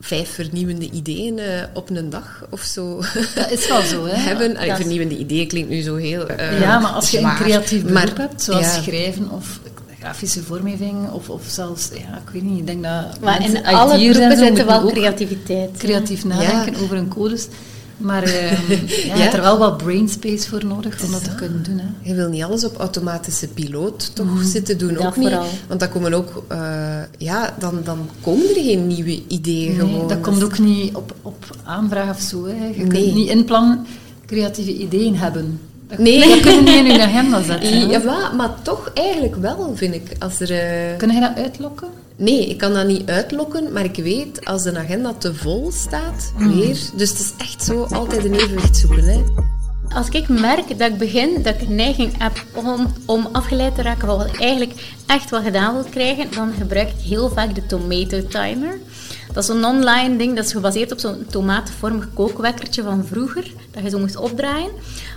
vijf 0.00 0.28
vernieuwende 0.30 0.90
ideeën 0.90 1.38
eh, 1.38 1.62
op 1.74 1.90
een 1.90 2.10
dag 2.10 2.46
of 2.50 2.60
zo 2.60 2.96
Dat 3.34 3.50
is 3.50 3.68
wel 3.68 3.82
zo, 3.82 4.04
hè. 4.06 4.14
hebben. 4.28 4.56
Allee, 4.56 4.68
dat 4.68 4.78
is- 4.78 4.84
vernieuwende 4.84 5.18
ideeën 5.18 5.48
klinkt 5.48 5.68
nu 5.68 5.80
zo 5.80 5.94
heel 5.96 6.26
eh, 6.28 6.60
Ja, 6.60 6.78
maar 6.78 6.90
als 6.90 7.10
je 7.10 7.18
een 7.18 7.34
creatief 7.36 7.80
beroep 7.82 7.92
Maar, 7.94 8.16
hebt, 8.16 8.42
zoals 8.42 8.74
ja. 8.74 8.82
schrijven 8.82 9.30
of 9.30 9.60
grafische 10.00 10.42
vormgeving, 10.42 11.10
of, 11.10 11.30
of 11.30 11.42
zelfs, 11.46 11.88
ja, 11.92 12.16
ik 12.26 12.30
weet 12.32 12.42
niet, 12.42 12.58
ik 12.58 12.66
denk 12.66 12.82
dat 12.82 13.20
Maar 13.20 13.44
in 13.44 13.52
mensen, 13.52 13.64
alle 13.74 13.98
IT'ers 13.98 14.18
en 14.18 14.28
beroepen 14.28 14.30
zo 14.30 14.30
zit 14.30 14.40
er 14.40 14.46
moeten 14.48 14.66
wel 14.66 14.82
ook 14.82 14.90
creativiteit. 14.92 15.70
creatief 15.76 16.24
nadenken 16.24 16.82
over 16.82 16.96
hun 16.96 17.08
codes. 17.08 17.46
Maar 17.96 18.22
eh, 18.32 18.50
ja, 18.50 18.56
je 18.86 19.06
Ja. 19.06 19.16
hebt 19.16 19.34
er 19.34 19.40
wel 19.40 19.58
wat 19.58 19.76
brainspace 19.76 20.48
voor 20.48 20.64
nodig 20.64 21.04
om 21.04 21.10
dat 21.12 21.24
te 21.24 21.34
kunnen 21.34 21.62
doen. 21.62 21.78
Hè. 21.78 21.84
Je 22.08 22.14
wil 22.14 22.28
niet 22.28 22.42
alles 22.42 22.64
op 22.64 22.76
automatische 22.76 23.48
piloot 23.48 24.14
toch 24.14 24.42
zitten 24.42 24.78
doen, 24.78 24.94
Dat 24.94 25.06
ook 25.06 25.16
niet. 25.16 25.28
vooral. 25.28 25.46
Want 25.68 25.80
dat 25.80 25.88
komen 25.90 26.14
ook... 26.14 26.42
eh, 26.48 26.58
ja, 27.18 27.54
dan, 27.58 27.80
dan 27.84 28.08
komen 28.20 28.48
er 28.48 28.62
geen 28.62 28.86
nieuwe 28.86 29.22
ideeën 29.28 29.76
Nee, 29.76 29.78
gewoon. 29.78 30.08
dat 30.08 30.20
komt 30.20 30.44
ook 30.44 30.58
niet 30.58 30.94
op, 30.94 31.14
op 31.22 31.44
aanvraag 31.64 32.10
of 32.10 32.20
zo. 32.20 32.44
Hè. 32.46 32.52
Je 32.52 32.58
Nee. 32.84 32.86
kunt 32.86 33.14
niet 33.14 33.28
inplannen 33.28 33.86
creatieve 34.26 34.74
ideeën 34.76 35.16
hebben. 35.16 35.60
Nee. 35.96 36.28
dat 36.28 36.40
kun 36.40 36.54
je 36.54 36.60
niet 36.60 36.74
in 36.74 36.84
je 36.84 37.02
agenda 37.02 37.42
zetten. 37.42 37.88
Ja, 37.88 37.98
maar, 37.98 38.34
maar 38.36 38.62
toch 38.62 38.90
eigenlijk 38.94 39.36
wel, 39.36 39.72
vind 39.74 39.94
ik. 39.94 40.02
Als 40.18 40.40
er, 40.40 40.50
eh, 40.50 40.96
Kun 40.96 41.10
je 41.12 41.20
dat 41.20 41.36
uitlokken? 41.36 41.88
Nee, 42.16 42.48
ik 42.48 42.58
kan 42.58 42.72
dat 42.72 42.86
niet 42.86 43.10
uitlokken, 43.10 43.72
maar 43.72 43.84
ik 43.84 43.96
weet 43.96 44.44
als 44.44 44.62
de 44.62 44.78
agenda 44.78 45.14
te 45.18 45.34
vol 45.34 45.70
staat, 45.74 46.32
weer. 46.36 46.76
Dus 46.96 47.08
het 47.08 47.18
is 47.18 47.32
echt 47.38 47.64
zo 47.64 47.82
altijd 47.82 48.24
een 48.24 48.34
evenwicht 48.34 48.76
zoeken. 48.76 49.04
Hè. 49.04 49.22
Als 49.94 50.08
ik 50.08 50.28
merk 50.28 50.78
dat 50.78 50.90
ik 50.90 50.98
begin, 50.98 51.42
dat 51.42 51.54
ik 51.54 51.68
een 51.68 51.74
neiging 51.74 52.12
heb 52.18 52.44
om, 52.54 52.86
om 53.06 53.28
afgeleid 53.32 53.74
te 53.74 53.82
raken 53.82 54.06
van 54.06 54.16
wat 54.16 54.26
ik 54.26 54.40
eigenlijk 54.40 54.80
echt 55.06 55.30
wel 55.30 55.42
gedaan 55.42 55.74
wil 55.74 55.84
krijgen, 55.90 56.26
dan 56.34 56.52
gebruik 56.58 56.88
ik 56.88 57.08
heel 57.08 57.28
vaak 57.28 57.54
de 57.54 57.66
tomato 57.66 58.26
timer. 58.26 58.78
Dat 59.38 59.48
is 59.48 59.54
een 59.54 59.64
online 59.64 60.16
ding, 60.16 60.36
dat 60.36 60.44
is 60.44 60.52
gebaseerd 60.52 60.92
op 60.92 60.98
zo'n 60.98 61.26
tomatenvormig 61.30 62.08
kookwekkertje 62.14 62.82
van 62.82 63.04
vroeger, 63.04 63.52
dat 63.70 63.82
je 63.82 63.90
zo 63.90 63.98
moest 63.98 64.16
opdraaien. 64.16 64.70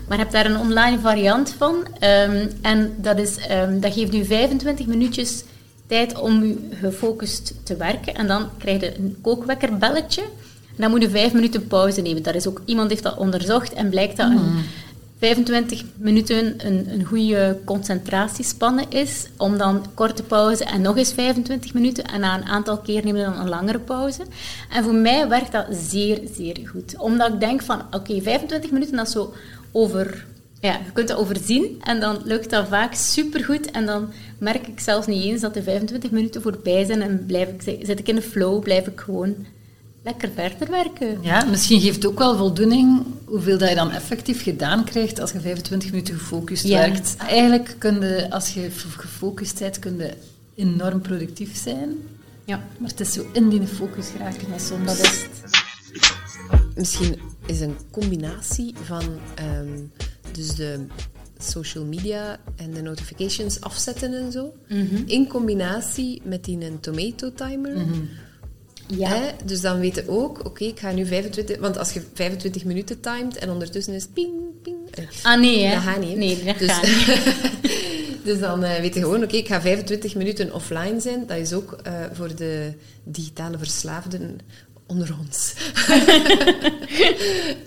Maar 0.07 0.17
je 0.17 0.23
hebt 0.23 0.31
daar 0.31 0.45
een 0.45 0.57
online 0.57 0.99
variant 0.99 1.55
van. 1.57 1.75
ehm, 1.99 2.47
en 2.61 2.93
dat, 2.97 3.17
is, 3.17 3.37
ehm, 3.37 3.79
dat 3.79 3.93
geeft 3.93 4.15
u 4.15 4.25
25 4.25 4.85
minuutjes 4.85 5.43
tijd 5.87 6.19
om 6.19 6.43
u 6.43 6.59
gefocust 6.81 7.53
te 7.63 7.75
werken. 7.75 8.15
En 8.15 8.27
dan 8.27 8.49
krijg 8.57 8.81
je 8.81 8.97
een 8.97 9.17
kookwekkerbelletje. 9.21 10.21
En 10.21 10.77
dan 10.77 10.89
moet 10.89 11.01
je 11.01 11.09
vijf 11.09 11.33
minuten 11.33 11.67
pauze 11.67 12.01
nemen. 12.01 12.23
Dat 12.23 12.35
is 12.35 12.47
ook, 12.47 12.61
iemand 12.65 12.89
heeft 12.89 13.03
dat 13.03 13.17
onderzocht 13.17 13.73
en 13.73 13.89
blijkt 13.89 14.17
dat 14.17 14.29
een 14.29 14.63
25 15.21 15.83
minuten 15.95 16.67
een, 16.67 16.89
een 16.93 17.03
goede 17.05 17.59
concentratiespanne 17.65 18.85
is, 18.89 19.27
om 19.37 19.57
dan 19.57 19.85
korte 19.93 20.23
pauze 20.23 20.63
en 20.63 20.81
nog 20.81 20.97
eens 20.97 21.13
25 21.13 21.73
minuten 21.73 22.03
en 22.03 22.19
na 22.19 22.37
een 22.37 22.45
aantal 22.45 22.77
keer 22.77 23.03
nemen 23.05 23.21
we 23.21 23.31
dan 23.31 23.39
een 23.39 23.49
langere 23.49 23.79
pauze. 23.79 24.21
En 24.69 24.83
voor 24.83 24.93
mij 24.93 25.27
werkt 25.27 25.51
dat 25.51 25.65
zeer, 25.69 26.19
zeer 26.35 26.57
goed. 26.65 26.97
Omdat 26.97 27.33
ik 27.33 27.39
denk 27.39 27.61
van, 27.61 27.81
oké, 27.91 28.21
25 28.21 28.71
minuten, 28.71 28.95
dat 28.95 29.07
is 29.07 29.13
zo 29.13 29.33
over... 29.71 30.25
Ja, 30.59 30.71
je 30.85 30.91
kunt 30.93 31.07
dat 31.07 31.17
overzien 31.17 31.81
en 31.83 31.99
dan 31.99 32.21
lukt 32.23 32.49
dat 32.49 32.67
vaak 32.67 32.93
supergoed 32.93 33.71
en 33.71 33.85
dan 33.85 34.09
merk 34.37 34.67
ik 34.67 34.79
zelfs 34.79 35.07
niet 35.07 35.23
eens 35.23 35.41
dat 35.41 35.53
de 35.53 35.63
25 35.63 36.11
minuten 36.11 36.41
voorbij 36.41 36.85
zijn 36.85 37.01
en 37.01 37.23
blijf 37.27 37.49
ik, 37.49 37.61
zit 37.85 37.99
ik 37.99 38.07
in 38.07 38.15
de 38.15 38.21
flow, 38.21 38.63
blijf 38.63 38.87
ik 38.87 38.99
gewoon 38.99 39.35
lekker 40.03 40.29
verder 40.35 40.69
werken. 40.69 41.17
Ja, 41.21 41.45
misschien 41.45 41.81
geeft 41.81 41.95
het 41.95 42.05
ook 42.05 42.17
wel 42.17 42.37
voldoening 42.37 43.03
hoeveel 43.25 43.57
dat 43.57 43.69
je 43.69 43.75
dan 43.75 43.91
effectief 43.91 44.43
gedaan 44.43 44.83
krijgt 44.83 45.19
als 45.19 45.31
je 45.31 45.39
25 45.39 45.91
minuten 45.91 46.13
gefocust 46.15 46.67
werkt. 46.67 47.15
Eigenlijk 47.17 47.75
kun 47.77 48.01
je, 48.01 48.31
als 48.31 48.53
je 48.53 48.69
gefocust 48.97 49.59
bent, 49.59 49.79
kun 49.79 49.97
je 49.97 50.13
enorm 50.55 51.01
productief 51.01 51.57
zijn. 51.57 51.97
Ja. 52.45 52.63
Maar 52.77 52.89
het 52.89 52.99
is 52.99 53.13
zo 53.13 53.25
in 53.33 53.49
die 53.49 53.67
focus 53.67 54.09
geraken 54.09 54.49
dat 54.51 54.61
soms. 54.61 54.85
Dat 54.85 54.99
is 54.99 55.25
Misschien 56.75 57.19
is 57.45 57.59
een 57.59 57.75
combinatie 57.91 58.73
van 58.83 59.03
ehm, 59.35 59.79
dus 60.31 60.55
de 60.55 60.85
social 61.37 61.85
media 61.85 62.39
en 62.55 62.71
de 62.71 62.81
notifications 62.81 63.61
afzetten 63.61 64.13
en 64.13 64.31
zo, 64.31 64.53
mhm. 64.69 65.03
in 65.05 65.27
combinatie 65.27 66.21
met 66.23 66.43
die 66.43 66.65
een 66.65 66.79
tomato 66.79 67.33
timer. 67.33 67.77
Mhm. 67.77 67.99
Ja. 68.87 69.33
Dus 69.45 69.61
dan 69.61 69.79
weten 69.79 70.07
ook, 70.07 70.45
oké, 70.45 70.63
ik 70.63 70.79
ga 70.79 70.91
nu 70.91 71.05
25... 71.05 71.57
Want 71.57 71.77
als 71.77 71.91
je 71.91 72.01
25 72.13 72.63
minuten 72.63 72.99
timed 72.99 73.37
en 73.37 73.49
ondertussen 73.49 73.93
is 73.93 74.07
ping, 74.13 74.33
ping... 74.63 74.77
Eh, 74.91 75.03
ah, 75.23 75.39
nee, 75.39 75.63
hè? 75.63 75.73
Dat 75.73 75.83
gaat 75.83 75.99
niet. 75.99 76.17
Nee, 76.17 76.43
dat 76.43 76.59
dus, 76.59 76.71
gaat 76.71 76.83
niet. 76.83 77.21
dus 78.27 78.39
dan 78.39 78.63
uh, 78.63 78.75
weet 78.75 78.93
je 78.93 78.99
gewoon, 78.99 79.23
oké, 79.23 79.35
ik 79.35 79.47
ga 79.47 79.61
25 79.61 80.15
minuten 80.15 80.53
offline 80.53 80.99
zijn. 80.99 81.27
Dat 81.27 81.37
is 81.37 81.53
ook 81.53 81.77
uh, 81.87 81.93
voor 82.13 82.35
de 82.35 82.73
digitale 83.03 83.57
verslaafden 83.57 84.39
onder 84.87 85.15
ons. 85.19 85.53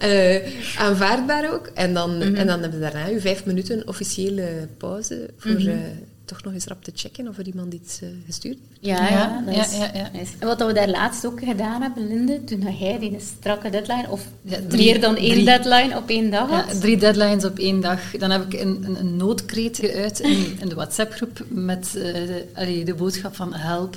uh, 0.02 0.76
aanvaardbaar 0.86 1.52
ook. 1.52 1.66
En 1.66 1.94
dan, 1.94 2.14
mm 2.14 2.22
-hmm. 2.22 2.34
en 2.34 2.46
dan 2.46 2.60
hebben 2.60 2.80
we 2.80 2.90
daarna 2.90 3.06
je 3.06 3.20
vijf 3.20 3.44
minuten 3.44 3.88
officiële 3.88 4.68
pauze 4.78 5.30
voor... 5.36 5.50
Mm 5.50 5.56
-hmm 5.56 6.12
toch 6.24 6.42
nog 6.42 6.52
eens 6.52 6.66
rap 6.66 6.84
te 6.84 6.92
checken 6.94 7.28
of 7.28 7.38
er 7.38 7.46
iemand 7.46 7.74
iets 7.74 8.02
uh, 8.02 8.08
gestuurd 8.26 8.58
heeft. 8.58 8.98
Ja, 8.98 9.08
ja, 9.08 9.42
ja, 9.46 9.62
is, 9.62 9.76
ja, 9.76 9.90
ja, 9.94 10.10
En 10.38 10.46
wat 10.46 10.66
we 10.66 10.72
daar 10.72 10.88
laatst 10.88 11.26
ook 11.26 11.40
gedaan 11.40 11.82
hebben, 11.82 12.06
Linde, 12.08 12.44
toen 12.44 12.76
jij 12.78 12.98
die 12.98 13.16
strakke 13.20 13.70
deadline, 13.70 14.06
of 14.08 14.26
drie, 14.42 14.84
meer 14.84 15.00
dan 15.00 15.16
één 15.16 15.30
drie, 15.30 15.44
deadline 15.44 15.96
op 15.96 16.08
één 16.08 16.30
dag 16.30 16.50
had? 16.50 16.80
drie 16.80 16.96
deadlines 16.96 17.44
op 17.44 17.58
één 17.58 17.80
dag. 17.80 18.10
Dan 18.10 18.30
heb 18.30 18.52
ik 18.52 18.60
een, 18.60 18.84
een, 18.84 18.98
een 19.00 19.16
noodkreet 19.16 19.78
geuit 19.78 20.20
in, 20.20 20.60
in 20.60 20.68
de 20.68 20.74
WhatsApp-groep 20.74 21.44
met 21.48 21.92
uh, 21.96 22.02
de, 22.02 22.44
allee, 22.54 22.84
de 22.84 22.94
boodschap 22.94 23.34
van 23.34 23.54
help, 23.54 23.96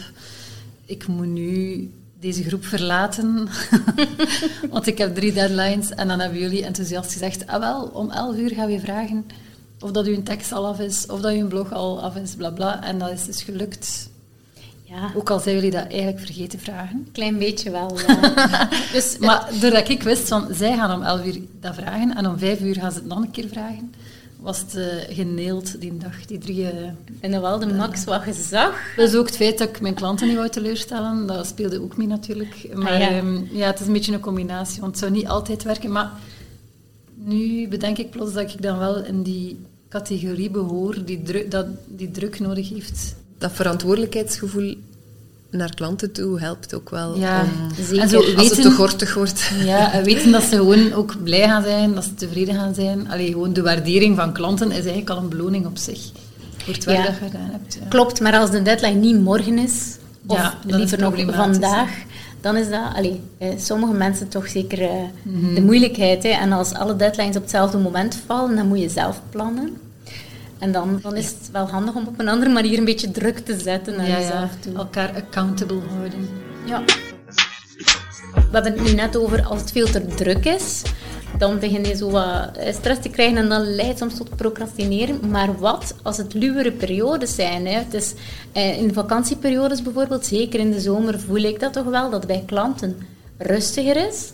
ik 0.86 1.07
moet 1.07 1.27
nu 1.27 1.89
deze 2.19 2.43
groep 2.43 2.65
verlaten, 2.65 3.50
want 4.72 4.88
ik 4.88 4.98
heb 4.98 5.15
drie 5.15 5.34
deadlines. 5.34 5.89
En 5.89 6.07
dan 6.07 6.19
hebben 6.19 6.39
jullie 6.39 6.65
enthousiast 6.65 7.12
gezegd, 7.12 7.48
ah 7.48 7.60
wel, 7.60 7.84
om 7.84 8.12
elf 8.12 8.38
uur 8.38 8.50
gaan 8.50 8.67
we 8.67 8.79
vragen 8.79 9.25
of 9.79 9.91
dat 9.91 10.05
uw 10.05 10.24
tekst 10.24 10.51
al 10.51 10.65
af 10.65 10.79
is, 10.79 11.05
of 11.05 11.22
dat 11.22 11.34
uw 11.34 11.48
blog 11.48 11.74
al 11.74 12.01
af 12.01 12.15
is, 12.15 12.36
bla 12.36 12.51
bla. 12.51 12.84
En 12.84 13.00
dat 13.00 13.12
is 13.12 13.25
dus 13.25 13.43
gelukt. 13.43 14.10
Ja. 14.84 15.12
Ook 15.15 15.29
al 15.29 15.39
zijn 15.39 15.55
jullie 15.55 15.72
dat 15.72 15.88
eigenlijk 15.88 16.19
vergeten 16.19 16.60
vragen. 16.60 17.07
Klein 17.12 17.38
beetje 17.38 17.72
wel. 17.72 18.00
Ja. 18.07 18.69
dus, 18.93 19.17
maar 19.27 19.50
doordat 19.62 19.89
ik 19.89 20.03
wist 20.03 20.27
van, 20.27 20.48
zij 20.51 20.75
gaan 20.75 20.98
om 20.98 21.03
11 21.03 21.25
uur 21.25 21.39
dat 21.60 21.75
vragen 21.75 22.15
en 22.15 22.27
om 22.27 22.38
5 22.38 22.60
uur 22.60 22.75
gaan 22.75 22.91
ze 22.91 22.98
het 22.98 23.07
nog 23.07 23.17
een 23.17 23.31
keer 23.31 23.48
vragen, 23.48 23.93
was 24.39 24.60
het 24.60 24.75
uh, 24.75 24.86
geneeld 25.15 25.81
die 25.81 25.98
dag, 25.98 26.25
die 26.25 26.38
drie... 26.38 26.62
Uh, 26.62 26.69
en 27.19 27.31
dan 27.31 27.41
wel 27.41 27.60
de 27.60 27.74
max 27.74 28.03
wat 28.03 28.25
je 28.25 28.34
zag. 28.34 28.79
Dus 28.96 29.15
ook 29.15 29.25
het 29.25 29.36
feit 29.36 29.57
dat 29.57 29.69
ik 29.69 29.81
mijn 29.81 29.93
klanten 29.93 30.27
niet 30.27 30.36
wou 30.36 30.50
teleurstellen, 30.50 31.27
dat 31.27 31.48
speelde 31.48 31.81
ook 31.81 31.98
mee 31.98 32.07
natuurlijk. 32.07 32.67
Maar 32.74 32.91
ah, 32.91 33.00
ja. 33.00 33.17
Um, 33.17 33.50
ja, 33.51 33.67
het 33.67 33.79
is 33.79 33.88
een 33.88 33.93
beetje 33.93 34.13
een 34.13 34.19
combinatie, 34.19 34.81
want 34.81 34.91
het 34.91 35.00
zou 35.00 35.12
niet 35.12 35.27
altijd 35.27 35.63
werken. 35.63 35.91
Maar 35.91 36.12
nu 37.24 37.67
bedenk 37.67 37.97
ik 37.97 38.09
plots 38.09 38.33
dat 38.33 38.53
ik 38.53 38.62
dan 38.62 38.77
wel 38.77 39.03
in 39.03 39.24
die 39.24 39.59
categorie 39.89 40.50
behoor 40.50 41.05
die, 41.05 41.21
druk, 41.24 41.51
dat, 41.51 41.65
die 41.88 42.12
druk 42.12 42.39
nodig 42.39 42.69
heeft. 42.69 43.15
Dat 43.38 43.51
verantwoordelijkheidsgevoel 43.51 44.75
naar 45.51 45.74
klanten 45.75 46.12
toe 46.12 46.39
helpt 46.39 46.74
ook 46.74 46.89
wel. 46.89 47.17
Ja, 47.17 47.45
zeker. 47.81 48.01
En 48.01 48.09
zo 48.09 48.19
weten, 48.19 48.38
als 48.38 48.50
het 48.50 48.62
te 48.62 48.71
gortig 48.71 49.13
wordt. 49.13 49.51
Ja, 49.63 49.93
en 49.93 50.03
weten 50.03 50.31
dat 50.31 50.43
ze 50.43 50.55
gewoon 50.55 50.93
ook 50.93 51.24
blij 51.24 51.47
gaan 51.47 51.63
zijn, 51.63 51.93
dat 51.93 52.03
ze 52.03 52.13
tevreden 52.13 52.55
gaan 52.55 52.74
zijn. 52.74 53.09
Allee, 53.09 53.31
gewoon 53.31 53.53
de 53.53 53.62
waardering 53.62 54.15
van 54.15 54.33
klanten 54.33 54.67
is 54.67 54.77
eigenlijk 54.77 55.09
al 55.09 55.17
een 55.17 55.29
beloning 55.29 55.65
op 55.65 55.77
zich. 55.77 56.00
Voor 56.57 56.74
het 56.74 56.83
werk 56.83 57.05
dat 57.05 57.17
je 57.19 57.25
gedaan 57.25 57.50
hebt. 57.51 57.77
Ja. 57.81 57.88
Klopt, 57.88 58.19
maar 58.19 58.38
als 58.38 58.51
de 58.51 58.62
deadline 58.62 59.00
niet 59.00 59.19
morgen 59.19 59.57
is, 59.57 59.97
of 60.25 60.38
ja, 60.38 60.57
liever 60.65 61.00
nog 61.00 61.36
vandaag, 61.36 61.89
dan 62.41 62.56
is 62.56 62.70
dat, 62.70 62.94
allee, 62.94 63.22
eh, 63.38 63.50
sommige 63.58 63.94
mensen 63.94 64.27
toch 64.27 64.48
zeker 64.48 64.82
eh, 64.82 64.89
mhm. 65.22 65.53
de 65.53 65.62
moeilijkheid. 65.62 66.24
Hè. 66.24 66.29
En 66.29 66.51
als 66.51 66.74
alle 66.74 66.96
deadlines 66.96 67.36
op 67.36 67.41
hetzelfde 67.41 67.77
moment 67.77 68.22
vallen, 68.25 68.56
dan 68.56 68.67
moet 68.67 68.79
je 68.79 68.89
zelf 68.89 69.22
plannen. 69.29 69.77
En 70.60 70.72
dan, 70.72 71.00
dan 71.01 71.15
is 71.15 71.25
het 71.25 71.51
wel 71.51 71.67
handig 71.70 71.96
om 71.96 72.08
op 72.08 72.20
een 72.20 72.27
andere 72.27 72.51
manier 72.51 72.77
een 72.77 72.86
beetje 72.86 73.12
druk 73.12 73.38
te 73.38 73.60
zetten 73.60 73.98
naar 73.98 74.08
ja, 74.08 74.20
jezelf 74.20 74.51
toe. 74.60 74.75
Elkaar 74.75 75.12
accountable 75.15 75.79
houden. 75.89 76.29
Ja. 76.65 76.84
We 78.34 78.53
hebben 78.53 78.74
het 78.74 78.84
nu 78.84 78.94
net 78.94 79.17
over 79.17 79.46
als 79.46 79.60
het 79.60 79.72
veel 79.72 79.86
te 79.86 80.06
druk 80.06 80.46
is 80.46 80.82
dan 81.38 81.60
begin 81.60 81.86
je 81.86 81.96
zo 81.96 82.10
wat 82.10 82.58
stress 82.72 83.01
te 83.01 83.10
krijgen 83.10 83.38
en 83.38 83.50
dan 83.50 83.75
leidt 83.75 84.00
soms 84.00 84.15
tot 84.15 84.36
procrastineren. 84.36 85.29
Maar 85.29 85.60
wat 85.60 85.96
als 86.03 86.17
het 86.17 86.34
luwere 86.34 86.72
periodes 86.72 87.36
zijn? 87.36 87.65
Hè? 87.65 87.74
Het 87.74 87.94
is, 87.94 88.13
eh, 88.51 88.82
in 88.82 88.94
vakantieperiodes 88.94 89.82
bijvoorbeeld, 89.82 90.25
zeker 90.25 90.60
in 90.60 90.72
de 90.72 90.79
zomer, 90.79 91.20
voel 91.20 91.41
ik 91.41 91.60
dat 91.60 91.74
toch 91.74 91.86
wel, 91.86 92.10
dat 92.10 92.27
bij 92.27 92.44
klanten 92.46 92.98
rustiger 93.38 94.08
is. 94.08 94.32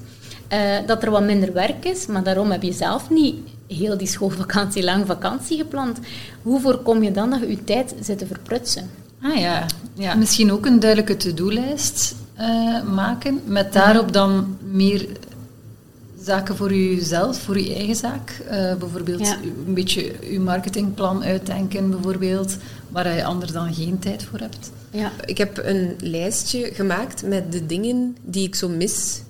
Uh, 0.54 0.88
dat 0.88 1.04
er 1.04 1.12
wat 1.12 1.24
minder 1.24 1.54
werk 1.54 1.86
is, 1.86 2.06
maar 2.06 2.24
daarom 2.24 2.52
heb 2.52 2.64
je 2.64 2.74
zelf 2.74 3.10
niet 3.10 3.36
heel 3.68 3.98
die 3.98 4.08
schoolvakantie 4.08 4.84
lang 4.84 5.06
vakantie 5.06 5.58
gepland. 5.58 6.00
Hoe 6.42 6.60
voorkom 6.60 7.04
je 7.04 7.12
dan 7.12 7.30
dat 7.30 7.40
je 7.40 7.48
je 7.48 7.64
tijd 7.64 7.96
zit 8.02 8.18
te 8.18 8.26
verprutsen? 8.26 8.90
Ah 9.22 9.40
ja, 9.40 9.66
ja. 9.94 10.16
misschien 10.16 10.52
ook 10.52 10.66
een 10.66 10.80
duidelijke 10.80 11.18
to-do-lijst 11.18 12.16
uh, 12.40 12.84
maken, 12.84 13.42
met 13.46 13.74
daarop 13.74 14.14
dan 14.14 14.58
meer 14.72 15.08
zaken 16.24 16.56
voor 16.56 16.74
jezelf, 16.74 17.38
voor 17.38 17.60
je 17.60 17.76
eigen 17.76 17.96
zaak. 17.96 18.42
Uh, 18.46 18.76
bijvoorbeeld 18.76 19.36
een 19.66 19.74
beetje 19.74 20.14
je 20.32 20.40
marketingplan 20.40 21.24
uitdenken, 21.24 21.90
bijvoorbeeld, 21.90 22.58
waar 22.90 23.16
je 23.16 23.24
anders 23.24 23.52
dan 23.52 23.74
geen 23.74 24.00
tijd 24.00 24.24
voor 24.24 24.40
hebt. 24.40 24.72
Ja. 24.90 25.12
Ik 25.26 25.38
heb 25.38 25.58
een 25.64 25.96
lijstje 26.00 26.70
gemaakt 26.74 27.24
met 27.24 27.52
de 27.52 27.66
dingen 27.66 28.18
die 28.22 28.48
ik 28.48 28.56
zo 28.56 28.70
mis 28.70 29.22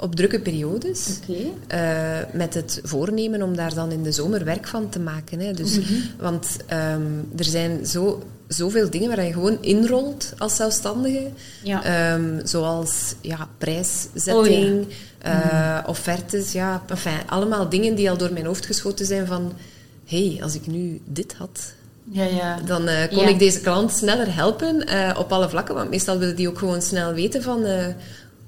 op 0.00 0.14
drukke 0.14 0.40
periodes. 0.40 1.18
Okay. 1.22 1.52
Uh, 1.72 2.20
eh, 2.20 2.26
met 2.32 2.54
het 2.54 2.80
voornemen 2.82 3.42
om 3.42 3.56
daar 3.56 3.74
dan 3.74 3.92
in 3.92 4.02
de 4.02 4.12
zomer 4.12 4.44
werk 4.44 4.66
van 4.66 4.88
te 4.88 5.00
maken. 5.00 5.40
Hè. 5.40 5.52
Dus, 5.52 5.78
mm 5.78 5.84
Want 6.18 6.56
um, 6.72 7.28
er 7.36 7.44
zijn 7.44 7.86
zo 7.86 8.22
zoveel 8.48 8.90
dingen 8.90 9.08
waar 9.08 9.24
je 9.24 9.32
gewoon 9.32 9.58
inrolt 9.60 10.32
als 10.38 10.56
zelfstandige. 10.56 11.30
Ja. 11.62 12.12
Um, 12.14 12.40
zoals 12.44 13.14
ja, 13.20 13.48
prijszetting, 13.58 14.84
oh, 14.84 14.90
ja. 15.22 15.82
uh, 15.82 15.88
offertes. 15.88 16.52
Ja, 16.52 16.82
enfin, 16.88 17.12
allemaal 17.26 17.68
dingen 17.68 17.94
die 17.94 18.10
al 18.10 18.16
door 18.16 18.32
mijn 18.32 18.46
hoofd 18.46 18.66
geschoten 18.66 19.06
zijn 19.06 19.26
van... 19.26 19.52
Hé, 20.04 20.28
hey, 20.28 20.42
als 20.42 20.54
ik 20.54 20.66
nu 20.66 21.00
dit 21.04 21.34
had... 21.38 21.72
Ja, 22.10 22.24
ja. 22.24 22.58
Dan 22.66 22.88
uh, 22.88 22.94
kon 23.08 23.28
ik 23.28 23.38
deze 23.38 23.60
klant 23.60 23.92
sneller 23.92 24.34
helpen 24.34 24.88
uh, 24.88 25.10
op 25.18 25.32
alle 25.32 25.48
vlakken. 25.48 25.74
Want 25.74 25.90
meestal 25.90 26.18
willen 26.18 26.36
die 26.36 26.48
ook 26.48 26.58
gewoon 26.58 26.82
snel 26.82 27.12
weten 27.12 27.42
van 27.42 27.66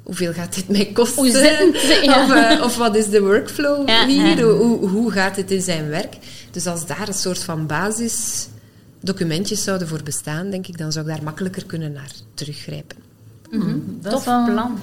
hoeveel 0.03 0.33
gaat 0.33 0.55
dit 0.55 0.69
mij 0.69 0.91
kosten? 0.93 1.25
of, 2.19 2.33
uh, 2.35 2.61
of, 2.65 2.77
wat 2.77 2.97
is 2.97 3.09
de 3.09 3.21
workflow 3.21 3.89
hier? 4.07 4.43
Hoe, 4.43 4.89
hoe 4.89 5.11
gaat 5.11 5.37
het 5.37 5.51
in 5.51 5.63
zijn 5.63 5.89
werk? 5.89 6.17
Dus 6.51 6.67
als 6.67 6.87
daar 6.87 7.09
een 7.09 7.15
soort 7.15 7.45
van 7.45 7.67
basis 7.67 8.47
documentjes 9.01 9.63
zouden 9.63 9.89
voor 9.89 10.03
bestaan, 10.03 10.51
denk 10.51 10.67
ik, 10.67 10.79
dan 10.79 10.93
zou 10.93 11.09
ik 11.09 11.15
daar 11.15 11.25
makkelijker 11.25 11.67
kunnen 11.67 11.93
naar 11.93 12.11
teruggrijpen. 12.35 12.97
Mm 13.51 13.61
-hmm. 13.61 13.99
Dat 14.01 14.13
Tof 14.13 14.25
plan. 14.25 14.79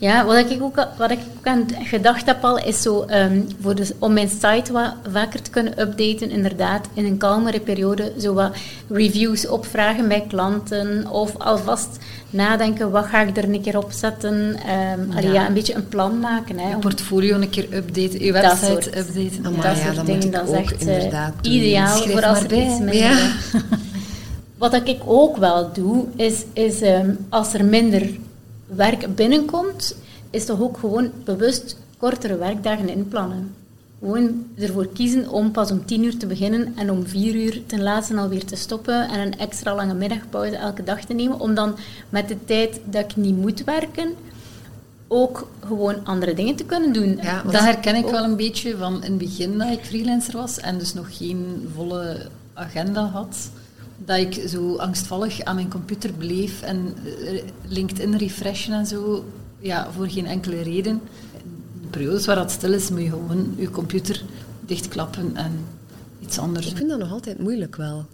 Ja, 0.00 0.24
wat 0.24 0.50
ik 0.50 0.62
ook, 0.62 0.86
wat 0.98 1.10
ik 1.10 1.18
ook 1.38 1.46
aan 1.46 1.66
gedacht 1.82 2.26
heb 2.26 2.44
al, 2.44 2.58
is 2.58 2.82
zo, 2.82 3.04
um, 3.08 3.46
voor 3.60 3.74
de, 3.74 3.94
om 3.98 4.12
mijn 4.12 4.28
site 4.28 4.72
wat 4.72 4.94
vaker 5.12 5.42
te 5.42 5.50
kunnen 5.50 5.80
updaten, 5.80 6.30
inderdaad, 6.30 6.88
in 6.94 7.04
een 7.04 7.16
kalmere 7.16 7.60
periode, 7.60 8.12
zo 8.18 8.34
wat 8.34 8.56
reviews 8.88 9.48
opvragen 9.48 10.08
bij 10.08 10.24
klanten, 10.28 11.10
of 11.10 11.38
alvast 11.38 11.98
nadenken, 12.30 12.90
wat 12.90 13.04
ga 13.04 13.20
ik 13.20 13.36
er 13.36 13.44
een 13.44 13.62
keer 13.62 13.76
op 13.76 13.92
zetten, 13.92 14.34
um, 14.34 15.20
ja. 15.20 15.32
ja. 15.32 15.46
een 15.46 15.54
beetje 15.54 15.74
een 15.74 15.88
plan 15.88 16.20
maken. 16.20 16.58
Hè, 16.58 16.68
je 16.70 16.78
portfolio 16.78 17.40
een 17.40 17.50
keer 17.50 17.66
updaten, 17.74 18.24
je 18.24 18.32
website 18.32 18.98
updaten. 18.98 19.46
Oh, 19.46 19.62
dat 19.62 19.76
soort 19.76 20.06
dingen, 20.06 20.30
dat 20.30 20.48
is 20.48 20.54
echt 20.54 20.86
uh, 20.86 21.26
ideaal 21.40 21.96
voor 21.96 22.24
als 22.24 22.42
er 22.42 22.52
iets 22.52 22.78
minder... 22.78 22.94
Ja. 22.94 23.30
wat 24.58 24.74
ik 24.74 25.00
ook 25.04 25.36
wel 25.36 25.72
doe, 25.72 26.04
is, 26.16 26.44
is 26.52 26.82
um, 26.82 27.18
als 27.28 27.54
er 27.54 27.64
minder 27.64 28.10
werk 28.74 29.14
binnenkomt, 29.14 29.96
is 30.30 30.44
toch 30.44 30.60
ook 30.60 30.78
gewoon 30.78 31.10
bewust 31.24 31.76
kortere 31.98 32.36
werkdagen 32.36 32.88
inplannen. 32.88 33.54
gewoon 33.98 34.46
ervoor 34.58 34.86
kiezen 34.86 35.28
om 35.28 35.50
pas 35.50 35.70
om 35.70 35.84
tien 35.84 36.04
uur 36.04 36.16
te 36.16 36.26
beginnen 36.26 36.72
en 36.76 36.90
om 36.90 37.06
vier 37.06 37.34
uur 37.34 37.62
ten 37.66 37.82
laatste 37.82 38.16
alweer 38.16 38.44
te 38.44 38.56
stoppen 38.56 39.08
en 39.08 39.20
een 39.20 39.38
extra 39.38 39.74
lange 39.74 39.94
middagpauze 39.94 40.56
elke 40.56 40.84
dag 40.84 41.04
te 41.04 41.14
nemen, 41.14 41.40
om 41.40 41.54
dan 41.54 41.76
met 42.08 42.28
de 42.28 42.44
tijd 42.44 42.80
dat 42.84 43.04
ik 43.04 43.16
niet 43.16 43.36
moet 43.36 43.64
werken, 43.64 44.14
ook 45.08 45.50
gewoon 45.66 46.04
andere 46.04 46.34
dingen 46.34 46.56
te 46.56 46.64
kunnen 46.64 46.92
doen. 46.92 47.18
Ja, 47.22 47.42
dat 47.42 47.60
herken 47.60 47.94
ik 47.94 48.06
wel 48.06 48.24
een 48.24 48.36
beetje 48.36 48.76
van 48.76 48.94
in 48.94 49.10
het 49.10 49.18
begin 49.18 49.58
dat 49.58 49.70
ik 49.70 49.84
freelancer 49.84 50.36
was 50.36 50.58
en 50.58 50.78
dus 50.78 50.94
nog 50.94 51.16
geen 51.16 51.68
volle 51.74 52.28
agenda 52.54 53.02
had. 53.06 53.50
Dat 54.04 54.18
ik 54.18 54.48
zo 54.48 54.76
angstvallig 54.76 55.42
aan 55.42 55.54
mijn 55.54 55.70
computer 55.70 56.12
bleef 56.12 56.62
en 56.62 56.94
eh, 57.04 57.42
LinkedIn 57.68 58.16
refreshen 58.16 58.72
en 58.72 58.86
zo, 58.86 59.24
ja, 59.58 59.92
voor 59.92 60.08
geen 60.08 60.26
enkele 60.26 60.62
reden. 60.62 61.00
In 61.82 61.90
periodes 61.90 62.26
waar 62.26 62.36
dat 62.36 62.50
stil 62.50 62.72
is, 62.72 62.90
moet 62.90 63.00
je 63.00 63.08
gewoon 63.08 63.54
je 63.56 63.70
computer 63.70 64.22
dichtklappen 64.60 65.36
en 65.36 65.52
iets 66.20 66.38
anders 66.38 66.66
Ik 66.70 66.76
vind 66.76 66.88
dat 66.88 66.98
nog 66.98 67.12
altijd 67.12 67.38
moeilijk 67.38 67.76
wel. 67.76 68.06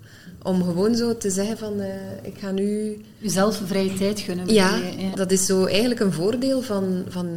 Om 0.43 0.63
gewoon 0.63 0.95
zo 0.95 1.17
te 1.17 1.31
zeggen 1.31 1.59
van, 1.59 1.81
uh, 1.81 1.87
ik 2.23 2.39
ga 2.39 2.51
nu... 2.51 3.01
Jezelf 3.19 3.63
vrije 3.65 3.95
tijd 3.95 4.21
gunnen. 4.21 4.49
Ja, 4.49 4.77
ja, 4.77 5.15
dat 5.15 5.31
is 5.31 5.47
zo 5.47 5.65
eigenlijk 5.65 6.01
een 6.01 6.13
voordeel 6.13 6.63
van, 6.63 7.05
van 7.09 7.29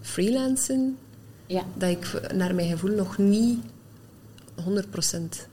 freelancen. 0.00 0.96
Ja. 1.46 1.62
Dat 1.74 1.90
ik 1.90 2.20
naar 2.34 2.54
mijn 2.54 2.68
gevoel 2.68 2.94
nog 2.94 3.18
niet 3.18 3.58
100% 4.60 4.62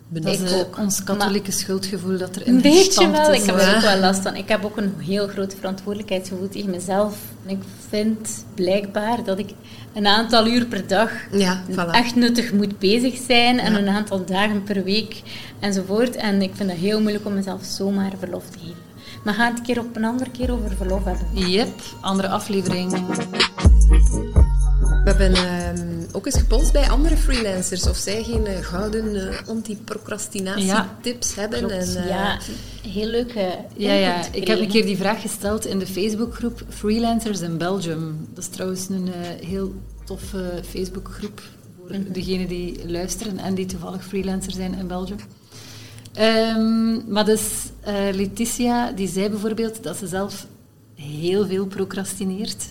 benut. 0.07 0.39
Dat 0.39 0.49
is 0.49 0.53
ook 0.53 0.77
ons 0.77 1.03
katholieke 1.03 1.51
schuldgevoel 1.51 2.17
dat 2.17 2.35
er 2.35 2.47
in 2.47 2.55
Een 2.55 2.61
beetje 2.61 3.11
wel, 3.11 3.33
ik 3.33 3.43
heb 3.43 3.59
er 3.59 3.75
ook 3.75 3.81
wel 3.81 3.99
last 3.99 4.21
van. 4.21 4.35
Ik 4.35 4.47
heb 4.47 4.65
ook 4.65 4.77
een 4.77 4.93
heel 4.97 5.27
grote 5.27 5.55
verantwoordelijkheidsgevoel 5.55 6.49
tegen 6.49 6.69
mezelf. 6.69 7.17
En 7.45 7.49
ik 7.49 7.61
vind 7.89 8.45
blijkbaar 8.55 9.23
dat 9.23 9.39
ik 9.39 9.49
een 9.93 10.07
aantal 10.07 10.47
uur 10.47 10.65
per 10.65 10.87
dag 10.87 11.11
ja, 11.31 11.63
voilà. 11.71 11.91
echt 11.91 12.15
nuttig 12.15 12.53
moet 12.53 12.79
bezig 12.79 13.19
zijn. 13.27 13.59
En 13.59 13.75
een 13.75 13.89
aantal 13.89 14.25
dagen 14.25 14.63
per 14.63 14.83
week 14.83 15.21
enzovoort. 15.59 16.15
En 16.15 16.41
ik 16.41 16.51
vind 16.53 16.69
het 16.69 16.79
heel 16.79 17.01
moeilijk 17.01 17.25
om 17.25 17.33
mezelf 17.33 17.63
zomaar 17.63 18.11
verlof 18.19 18.49
te 18.49 18.59
geven. 18.59 18.91
Maar 19.23 19.33
gaan 19.33 19.49
het 19.49 19.59
een 19.59 19.65
keer 19.65 19.79
op 19.79 19.95
een 19.95 20.03
andere 20.03 20.31
keer 20.31 20.51
over 20.51 20.75
verlof 20.75 21.03
hebben. 21.03 21.49
Yep, 21.49 21.81
andere 22.01 22.27
aflevering. 22.27 22.93
We 25.03 25.09
hebben 25.09 25.31
uh, 25.31 26.05
ook 26.11 26.25
eens 26.25 26.37
gepolst 26.37 26.71
bij 26.71 26.89
andere 26.89 27.17
freelancers 27.17 27.87
of 27.87 27.97
zij 27.97 28.23
geen 28.23 28.47
uh, 28.47 28.57
gouden 28.61 29.15
uh, 29.15 29.47
anti-procrastinatietips 29.47 31.33
ja, 31.35 31.41
hebben. 31.41 31.69
En, 31.69 31.87
uh, 31.87 32.07
ja, 32.07 32.39
heel 32.87 33.07
leuke. 33.07 33.55
Ja, 33.75 33.93
ja. 33.93 34.21
ik 34.31 34.47
heb 34.47 34.59
een 34.59 34.67
keer 34.67 34.85
die 34.85 34.97
vraag 34.97 35.21
gesteld 35.21 35.65
in 35.65 35.79
de 35.79 35.87
Facebookgroep 35.87 36.63
Freelancers 36.69 37.41
in 37.41 37.57
Belgium. 37.57 38.27
Dat 38.33 38.43
is 38.43 38.49
trouwens 38.49 38.89
een 38.89 39.09
heel 39.45 39.73
toffe 40.03 40.59
Facebookgroep 40.69 41.41
voor 41.77 41.95
mm 41.95 42.03
-hmm. 42.03 42.13
degenen 42.13 42.47
die 42.47 42.89
luisteren 42.89 43.37
en 43.37 43.55
die 43.55 43.65
toevallig 43.65 44.05
freelancer 44.05 44.51
zijn 44.51 44.73
in 44.73 44.87
Belgium. 44.87 45.19
Um, 46.19 47.03
maar 47.07 47.25
dus 47.25 47.41
Letitia, 48.11 48.91
die 48.91 49.07
zei 49.07 49.29
bijvoorbeeld 49.29 49.83
dat 49.83 49.97
ze 49.97 50.07
zelf 50.07 50.47
heel 50.95 51.47
veel 51.47 51.65
procrastineert. 51.65 52.65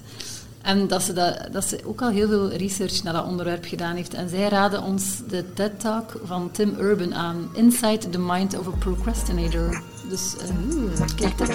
En 0.62 0.88
dat 0.88 1.02
ze, 1.02 1.12
dat, 1.12 1.49
dat 1.52 1.64
ze 1.64 1.81
ook 1.85 2.02
al 2.02 2.11
heel 2.11 2.28
veel 2.28 2.50
research 2.50 3.02
naar 3.02 3.12
dat 3.12 3.26
onderwerp 3.26 3.64
gedaan 3.64 3.97
heeft. 3.97 4.14
En 4.14 4.28
zij 4.28 4.49
raden 4.49 4.83
ons 4.83 5.21
de 5.28 5.52
TED-talk 5.52 6.21
van 6.25 6.50
Tim 6.50 6.75
Urban 6.78 7.14
aan. 7.14 7.50
Inside 7.54 8.09
the 8.09 8.19
Mind 8.19 8.59
of 8.59 8.66
a 8.66 8.76
Procrastinator. 8.78 9.83
Dus 10.09 10.35
uh, 10.35 11.07
kijk 11.16 11.38
dat. 11.38 11.50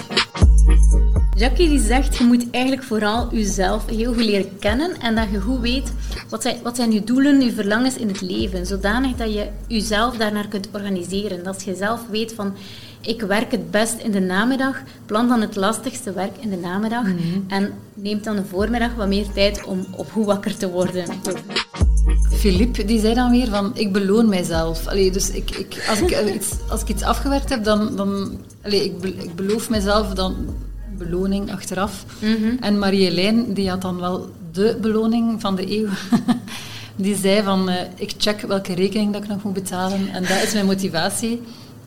Jackie 1.38 1.68
die 1.68 1.80
zegt, 1.80 2.16
je 2.16 2.24
moet 2.24 2.50
eigenlijk 2.50 2.84
vooral 2.84 3.34
jezelf 3.34 3.86
heel 3.86 4.12
goed 4.14 4.24
leren 4.24 4.58
kennen 4.58 5.00
en 5.00 5.14
dat 5.14 5.30
je 5.30 5.40
goed 5.40 5.60
weet 5.60 5.92
wat 6.28 6.42
zijn, 6.42 6.62
wat 6.62 6.76
zijn 6.76 6.92
je 6.92 7.04
doelen, 7.04 7.40
je 7.40 7.52
verlangens 7.52 7.96
in 7.96 8.08
het 8.08 8.20
leven. 8.20 8.66
Zodanig 8.66 9.16
dat 9.16 9.32
je 9.32 9.48
jezelf 9.66 10.16
daarnaar 10.16 10.48
kunt 10.48 10.68
organiseren. 10.72 11.44
Dat 11.44 11.62
je 11.64 11.74
zelf 11.74 12.00
weet 12.10 12.32
van, 12.32 12.54
ik 13.00 13.20
werk 13.22 13.50
het 13.50 13.70
best 13.70 13.98
in 13.98 14.10
de 14.10 14.20
namiddag, 14.20 14.76
plan 15.06 15.28
dan 15.28 15.40
het 15.40 15.56
lastigste 15.56 16.12
werk 16.12 16.36
in 16.40 16.50
de 16.50 16.56
namiddag 16.56 17.02
mhm. 17.02 17.40
en 17.48 17.72
neemt 17.94 18.24
dan 18.24 18.36
de 18.36 18.44
voormiddag 18.44 18.94
wat 18.94 19.08
meer 19.08 19.26
tijd 19.34 19.64
om 19.64 19.86
op 19.96 20.10
goed 20.10 20.26
wakker 20.26 20.56
te 20.56 20.70
worden. 20.70 21.04
Philippe 22.30 22.84
die 22.84 23.00
zei 23.00 23.14
dan 23.14 23.30
weer 23.30 23.48
van, 23.48 23.70
ik 23.74 23.92
beloon 23.92 24.28
mijzelf. 24.28 24.86
Allee, 24.86 25.10
dus 25.10 25.30
ik, 25.30 25.50
ik, 25.50 25.86
als, 25.88 26.00
ik 26.00 26.34
iets, 26.34 26.50
als 26.68 26.82
ik 26.82 26.88
iets 26.88 27.02
afgewerkt 27.02 27.48
heb, 27.48 27.64
dan, 27.64 27.96
dan 27.96 28.40
allee, 28.62 28.84
ik, 28.84 29.04
ik 29.04 29.34
beloof 29.34 29.70
mijzelf 29.70 30.14
dan 30.14 30.36
beloning 30.98 31.52
achteraf. 31.52 32.04
Mm 32.20 32.56
En 32.60 32.78
Marie-Helene, 32.78 33.52
die 33.52 33.68
had 33.70 33.82
dan 33.82 34.00
wel 34.00 34.30
de 34.52 34.78
beloning 34.80 35.40
van 35.40 35.56
de 35.56 35.78
eeuw. 35.78 35.88
die 36.96 37.16
zei 37.16 37.42
van, 37.42 37.68
uh, 37.68 37.74
ik 37.94 38.12
check 38.18 38.40
welke 38.40 38.74
rekening 38.74 39.12
dat 39.12 39.22
ik 39.22 39.28
nog 39.28 39.42
moet 39.42 39.52
betalen. 39.52 40.08
En 40.12 40.22
dat 40.22 40.42
is 40.42 40.52
mijn 40.52 40.66
motivatie 40.66 41.40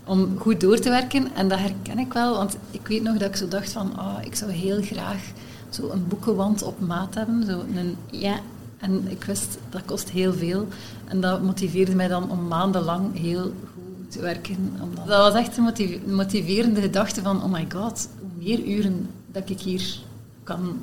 om 0.03 0.37
goed 0.39 0.59
door 0.59 0.79
te 0.79 0.89
werken. 0.89 1.35
En 1.35 1.47
dat 1.47 1.59
herken 1.59 1.99
ik 1.99 2.13
wel, 2.13 2.35
want 2.35 2.57
ik 2.71 2.87
weet 2.87 3.03
nog 3.03 3.17
dat 3.17 3.29
ik 3.29 3.35
zo 3.35 3.47
dacht 3.47 3.71
van, 3.71 3.99
oh, 3.99 4.17
ik 4.21 4.35
zou 4.35 4.51
heel 4.51 4.81
graag 4.81 5.31
zo 5.69 5.89
een 5.89 6.07
boekenwand 6.07 6.63
op 6.63 6.79
maat 6.79 7.13
hebben. 7.13 7.45
Zo 7.45 7.63
een, 7.75 7.95
ja. 8.11 8.39
En 8.77 9.07
ik 9.09 9.23
wist, 9.23 9.57
dat 9.69 9.85
kost 9.85 10.09
heel 10.09 10.33
veel. 10.33 10.67
En 11.05 11.21
dat 11.21 11.41
motiveerde 11.41 11.95
mij 11.95 12.07
dan 12.07 12.31
om 12.31 12.47
maandenlang 12.47 13.19
heel 13.19 13.43
goed 13.43 14.11
te 14.11 14.21
werken. 14.21 14.73
Omdat, 14.81 15.07
dat 15.07 15.33
was 15.33 15.41
echt 15.41 15.57
een 15.57 16.01
motiverende 16.05 16.81
gedachte 16.81 17.21
van, 17.21 17.43
oh 17.43 17.51
my 17.51 17.67
god, 17.73 18.09
hoe 18.19 18.29
meer 18.45 18.63
uren 18.63 19.09
dat 19.31 19.49
ik 19.49 19.59
hier 19.59 19.99
kan 20.43 20.79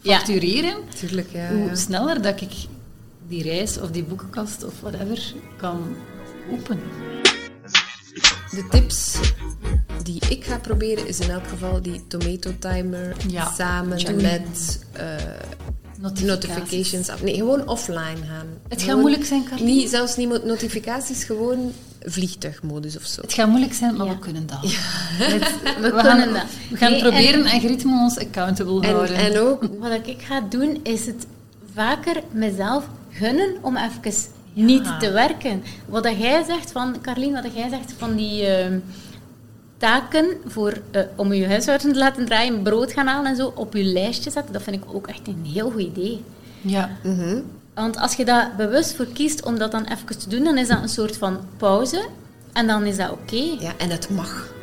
factureren, 0.00 0.70
ja. 0.70 0.94
Tuurlijk, 0.94 1.28
ja, 1.32 1.54
hoe 1.54 1.70
sneller 1.76 2.22
dat 2.22 2.40
ik 2.40 2.52
die 3.28 3.42
reis 3.42 3.80
of 3.80 3.90
die 3.90 4.04
boekenkast 4.04 4.64
of 4.64 4.80
whatever 4.80 5.34
kan 5.56 5.80
openen. 6.52 7.25
De 8.56 8.66
tips 8.70 9.18
die 10.02 10.22
ik 10.28 10.44
ga 10.44 10.58
proberen 10.58 11.06
is 11.06 11.18
in 11.18 11.30
elk 11.30 11.46
geval 11.46 11.82
die 11.82 12.02
tomato 12.06 12.50
timer 12.58 13.16
samen 13.56 14.22
met 14.22 14.80
uh, 14.96 16.22
notifications. 16.22 17.10
Nee, 17.22 17.34
gewoon 17.34 17.68
offline 17.68 18.26
gaan. 18.28 18.46
Het 18.68 18.82
gaat 18.82 18.96
moeilijk 18.96 19.24
zijn, 19.24 19.44
Carlien. 19.44 19.66
Niet, 19.66 19.90
zelfs 19.90 20.16
niet 20.16 20.44
notificaties, 20.44 21.24
gewoon 21.24 21.72
vliegtuigmodus 22.00 22.96
of 22.96 23.04
zo. 23.04 23.20
Het 23.20 23.32
gaat 23.32 23.48
moeilijk 23.48 23.74
zijn, 23.74 23.96
maar 23.96 24.08
we 24.08 24.18
kunnen 24.18 24.46
dat. 24.46 24.60
we, 25.18 25.38
we, 25.80 25.92
gaan, 25.94 26.32
dat. 26.32 26.44
We 26.70 26.76
gaan 26.76 26.98
proberen 26.98 27.44
en, 27.44 27.78
en 27.78 27.86
ons 27.86 28.18
accountable 28.18 28.80
en, 28.80 28.94
houden. 28.94 29.16
En 29.16 29.38
ook... 29.38 29.68
Wat 29.78 29.92
ik 29.92 30.22
ga 30.22 30.40
doen, 30.40 30.80
is 30.82 31.06
het 31.06 31.26
vaker 31.74 32.22
mezelf 32.32 32.88
gunnen 33.10 33.56
om 33.60 33.76
even 33.76 34.12
niet 34.64 35.00
te 35.00 35.10
werken. 35.10 35.62
Wat 35.86 36.02
dat 36.02 36.18
jij 36.18 36.44
zegt 36.44 36.72
van, 36.72 36.96
Carlien, 37.02 37.32
wat 37.32 37.42
dat 37.42 37.54
jij 37.54 37.68
zegt 37.68 37.94
van 37.98 38.16
die 38.16 38.42
uh, 38.42 38.76
taken 39.76 40.26
voor, 40.46 40.78
uh, 40.92 41.02
om 41.16 41.32
je 41.32 41.46
huishouden 41.46 41.92
te 41.92 41.98
laten 41.98 42.24
draaien, 42.24 42.62
brood 42.62 42.92
gaan 42.92 43.06
halen 43.06 43.30
en 43.30 43.36
zo, 43.36 43.52
op 43.54 43.74
je 43.74 43.84
lijstje 43.84 44.30
zetten, 44.30 44.52
dat 44.52 44.62
vind 44.62 44.76
ik 44.76 44.94
ook 44.94 45.06
echt 45.06 45.26
een 45.26 45.44
heel 45.44 45.70
goed 45.70 45.80
idee. 45.80 46.24
Ja. 46.60 46.90
Mm 47.02 47.42
Want 47.74 47.98
als 47.98 48.14
je 48.14 48.24
daar 48.24 48.52
bewust 48.56 48.94
voor 48.94 49.06
kiest 49.06 49.44
om 49.44 49.58
dat 49.58 49.70
dan 49.70 49.84
even 49.84 50.18
te 50.18 50.28
doen, 50.28 50.44
dan 50.44 50.58
is 50.58 50.68
dat 50.68 50.82
een 50.82 50.88
soort 50.88 51.16
van 51.16 51.38
pauze. 51.56 52.06
En 52.52 52.66
dan 52.66 52.84
is 52.84 52.96
dat 52.96 53.10
oké. 53.10 53.56
Ja, 53.60 53.72
en 53.78 53.90
het 53.90 54.10
mag. 54.10 54.54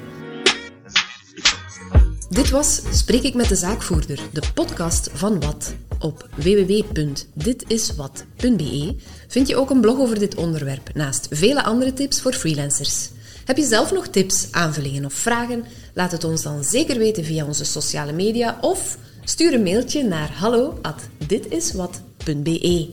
Dit 2.33 2.49
was 2.49 2.81
Spreek 2.91 3.23
ik 3.23 3.33
met 3.33 3.49
de 3.49 3.55
zaakvoerder, 3.55 4.19
de 4.31 4.41
podcast 4.53 5.09
van 5.13 5.39
Wat. 5.39 5.73
Op 5.99 6.29
www.ditiswat.be 6.35 8.95
vind 9.27 9.47
je 9.47 9.55
ook 9.55 9.69
een 9.69 9.81
blog 9.81 9.99
over 9.99 10.19
dit 10.19 10.35
onderwerp, 10.35 10.89
naast 10.93 11.27
vele 11.31 11.63
andere 11.63 11.93
tips 11.93 12.21
voor 12.21 12.33
freelancers. 12.33 13.09
Heb 13.45 13.57
je 13.57 13.65
zelf 13.65 13.91
nog 13.91 14.07
tips, 14.07 14.47
aanvullingen 14.51 15.05
of 15.05 15.13
vragen? 15.13 15.65
Laat 15.93 16.11
het 16.11 16.23
ons 16.23 16.41
dan 16.41 16.63
zeker 16.63 16.97
weten 16.97 17.23
via 17.23 17.45
onze 17.45 17.65
sociale 17.65 18.13
media 18.13 18.57
of 18.61 18.97
stuur 19.23 19.53
een 19.53 19.63
mailtje 19.63 20.03
naar 20.03 20.31
hallo@ditiswat.be. 20.31 22.91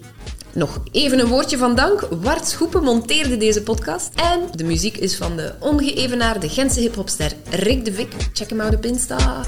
Nog 0.54 0.80
even 0.92 1.18
een 1.18 1.26
woordje 1.26 1.56
van 1.56 1.74
dank. 1.74 2.00
Wart 2.00 2.48
Schoepen 2.48 2.82
monteerde 2.82 3.36
deze 3.36 3.62
podcast. 3.62 4.14
En 4.14 4.40
de 4.54 4.64
muziek 4.64 4.96
is 4.96 5.16
van 5.16 5.36
de 5.36 5.54
ongeëvenaarde 5.60 6.48
Gentse 6.48 6.80
hiphopster 6.80 7.32
Rick 7.50 7.84
de 7.84 7.92
Vic. 7.92 8.12
Check 8.32 8.50
hem 8.50 8.60
out 8.60 8.74
op 8.74 8.84
Insta. 8.84 9.44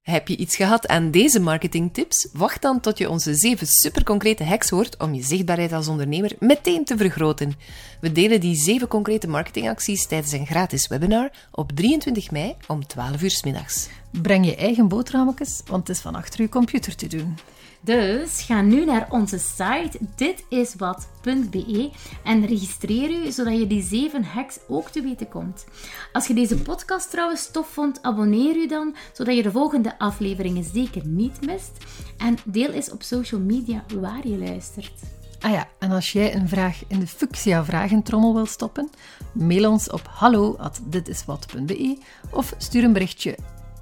Heb 0.00 0.28
je 0.28 0.36
iets 0.36 0.56
gehad 0.56 0.86
aan 0.86 1.10
deze 1.10 1.40
marketingtips? 1.40 2.28
Wacht 2.32 2.62
dan 2.62 2.80
tot 2.80 2.98
je 2.98 3.10
onze 3.10 3.34
zeven 3.34 3.66
superconcrete 3.66 4.44
hacks 4.44 4.70
hoort 4.70 4.96
om 4.98 5.14
je 5.14 5.22
zichtbaarheid 5.22 5.72
als 5.72 5.88
ondernemer 5.88 6.32
meteen 6.38 6.84
te 6.84 6.96
vergroten. 6.96 7.52
We 8.00 8.12
delen 8.12 8.40
die 8.40 8.56
zeven 8.56 8.88
concrete 8.88 9.28
marketingacties 9.28 10.06
tijdens 10.06 10.32
een 10.32 10.46
gratis 10.46 10.86
webinar 10.86 11.30
op 11.50 11.72
23 11.72 12.30
mei 12.30 12.54
om 12.66 12.86
12 12.86 13.22
uur 13.22 13.30
s 13.30 13.42
middags. 13.42 13.88
Breng 14.10 14.46
je 14.46 14.56
eigen 14.56 14.88
boterhammetjes, 14.88 15.62
want 15.66 15.88
het 15.88 15.96
is 15.96 16.02
van 16.02 16.14
achter 16.14 16.40
je 16.40 16.48
computer 16.48 16.96
te 16.96 17.06
doen. 17.06 17.36
Dus 17.84 18.42
ga 18.42 18.60
nu 18.60 18.84
naar 18.84 19.06
onze 19.10 19.38
site 19.38 19.98
ditiswat.be 20.16 21.90
en 22.24 22.46
registreer 22.46 23.10
u 23.10 23.30
zodat 23.30 23.58
je 23.58 23.66
die 23.66 23.82
zeven 23.82 24.24
hacks 24.24 24.58
ook 24.68 24.88
te 24.88 25.02
weten 25.02 25.28
komt. 25.28 25.64
Als 26.12 26.26
je 26.26 26.34
deze 26.34 26.56
podcast 26.56 27.10
trouwens 27.10 27.50
tof 27.50 27.68
vond, 27.68 28.02
abonneer 28.02 28.56
u 28.56 28.66
dan 28.66 28.96
zodat 29.12 29.36
je 29.36 29.42
de 29.42 29.50
volgende 29.50 29.98
afleveringen 29.98 30.64
zeker 30.64 31.06
niet 31.06 31.46
mist. 31.46 31.72
En 32.18 32.36
deel 32.44 32.70
eens 32.70 32.90
op 32.90 33.02
social 33.02 33.40
media 33.40 33.84
waar 34.00 34.28
je 34.28 34.38
luistert. 34.38 35.02
Ah 35.40 35.50
ja, 35.50 35.68
en 35.78 35.90
als 35.90 36.12
jij 36.12 36.34
een 36.34 36.48
vraag 36.48 36.82
in 36.88 37.00
de 37.00 37.06
Fuchsia 37.06 37.64
Vragentrommel 37.64 38.34
wil 38.34 38.46
stoppen, 38.46 38.90
mail 39.32 39.70
ons 39.70 39.90
op 39.90 40.06
hallo.ditiswat.be 40.10 41.98
of 42.30 42.54
stuur 42.58 42.84
een 42.84 42.92
berichtje 42.92 43.38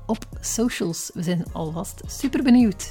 op 0.06 0.26
socials. 0.40 1.10
We 1.14 1.22
zijn 1.22 1.44
alvast 1.52 2.00
super 2.06 2.42
benieuwd. 2.42 2.90